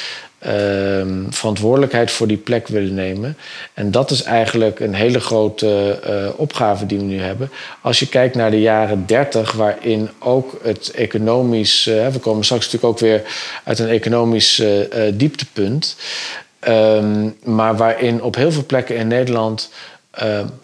[0.47, 0.53] uh,
[1.30, 3.36] verantwoordelijkheid voor die plek willen nemen.
[3.74, 7.51] En dat is eigenlijk een hele grote uh, opgave die we nu hebben.
[7.80, 11.86] Als je kijkt naar de jaren 30, waarin ook het economisch.
[11.86, 13.22] Uh, we komen straks natuurlijk ook weer
[13.64, 15.97] uit een economisch eh, dieptepunt.
[16.68, 19.70] Um, maar waarin op heel veel plekken in Nederland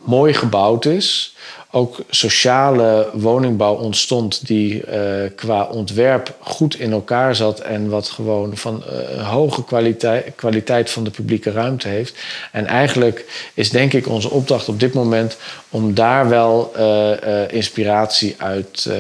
[0.05, 1.37] mooi gebouwd is
[1.75, 8.57] ook sociale woningbouw ontstond die uh, qua ontwerp goed in elkaar zat en wat gewoon
[8.57, 8.83] van
[9.17, 12.15] uh, hoge kwaliteit, kwaliteit van de publieke ruimte heeft.
[12.53, 15.37] En eigenlijk is denk ik onze opdracht op dit moment
[15.75, 17.11] om daar wel uh,
[17.51, 18.91] inspiratie uit,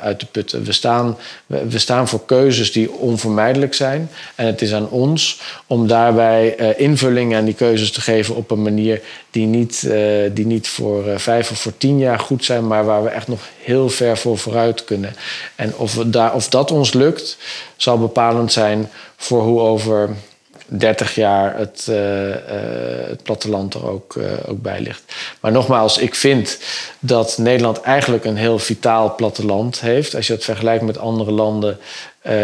[0.00, 0.64] uit te putten.
[0.64, 5.86] We staan, we staan voor keuzes die onvermijdelijk zijn en het is aan ons om
[5.86, 9.00] daarbij invulling aan die keuzes te geven op een manier
[9.30, 9.88] die niet,
[10.32, 13.40] die niet voor vijf of voor tien jaar goed zijn, maar waar we echt nog
[13.62, 15.14] heel ver voor vooruit kunnen.
[15.54, 17.36] En of, we daar, of dat ons lukt,
[17.76, 20.10] zal bepalend zijn voor hoe over
[20.66, 21.96] 30 jaar het, uh,
[23.08, 25.02] het platteland er ook, uh, ook bij ligt.
[25.40, 26.58] Maar nogmaals, ik vind
[26.98, 30.14] dat Nederland eigenlijk een heel vitaal platteland heeft.
[30.14, 31.78] Als je het vergelijkt met andere landen,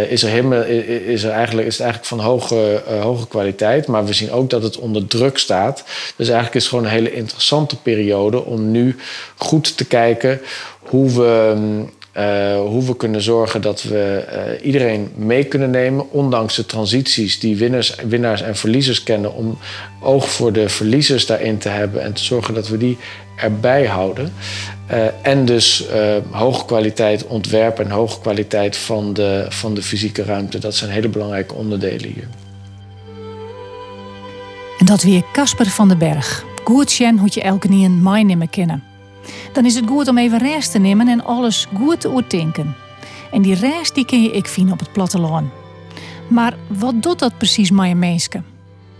[0.08, 3.86] is, er helemaal, is, er eigenlijk, is het eigenlijk van hoge, hoge kwaliteit.
[3.86, 5.84] Maar we zien ook dat het onder druk staat.
[6.16, 8.96] Dus eigenlijk is het gewoon een hele interessante periode om nu
[9.36, 10.40] goed te kijken
[10.78, 11.54] hoe we
[12.56, 17.56] hoe we kunnen zorgen dat we iedereen mee kunnen nemen, ondanks de transities die
[18.06, 19.58] winnaars, en verliezers kennen, om
[20.02, 22.98] oog voor de verliezers daarin te hebben en te zorgen dat we die
[23.36, 24.32] erbij houden.
[25.22, 25.84] en dus
[26.30, 30.58] hoge kwaliteit ontwerp en hoge kwaliteit van de, van de fysieke ruimte.
[30.58, 32.28] Dat zijn hele belangrijke onderdelen hier.
[34.78, 36.44] En dat weer Casper van den Berg.
[36.64, 38.89] Goed hoe je elke niet een mij kennen.
[39.52, 42.74] Dan is het goed om even rest te nemen en alles goed te denken.
[43.30, 45.50] En die rest die kun je ik vinden op het platteland.
[46.28, 48.42] Maar wat doet dat precies met je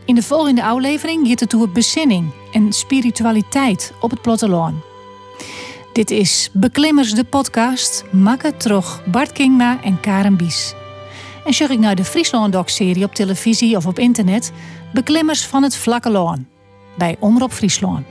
[0.04, 4.74] In de volgende aflevering gaat het over bezinning en spiritualiteit op het platteland.
[5.92, 10.74] Dit is Beklimmers de podcast, Makke Trog, Bart Kingma en Karen Bies.
[11.44, 14.52] En zeg ik naar de Friesland Doc-serie op televisie of op internet,
[14.92, 16.46] Beklimmers van het Vlakke Loon
[16.98, 18.06] bij Omroep Friesland.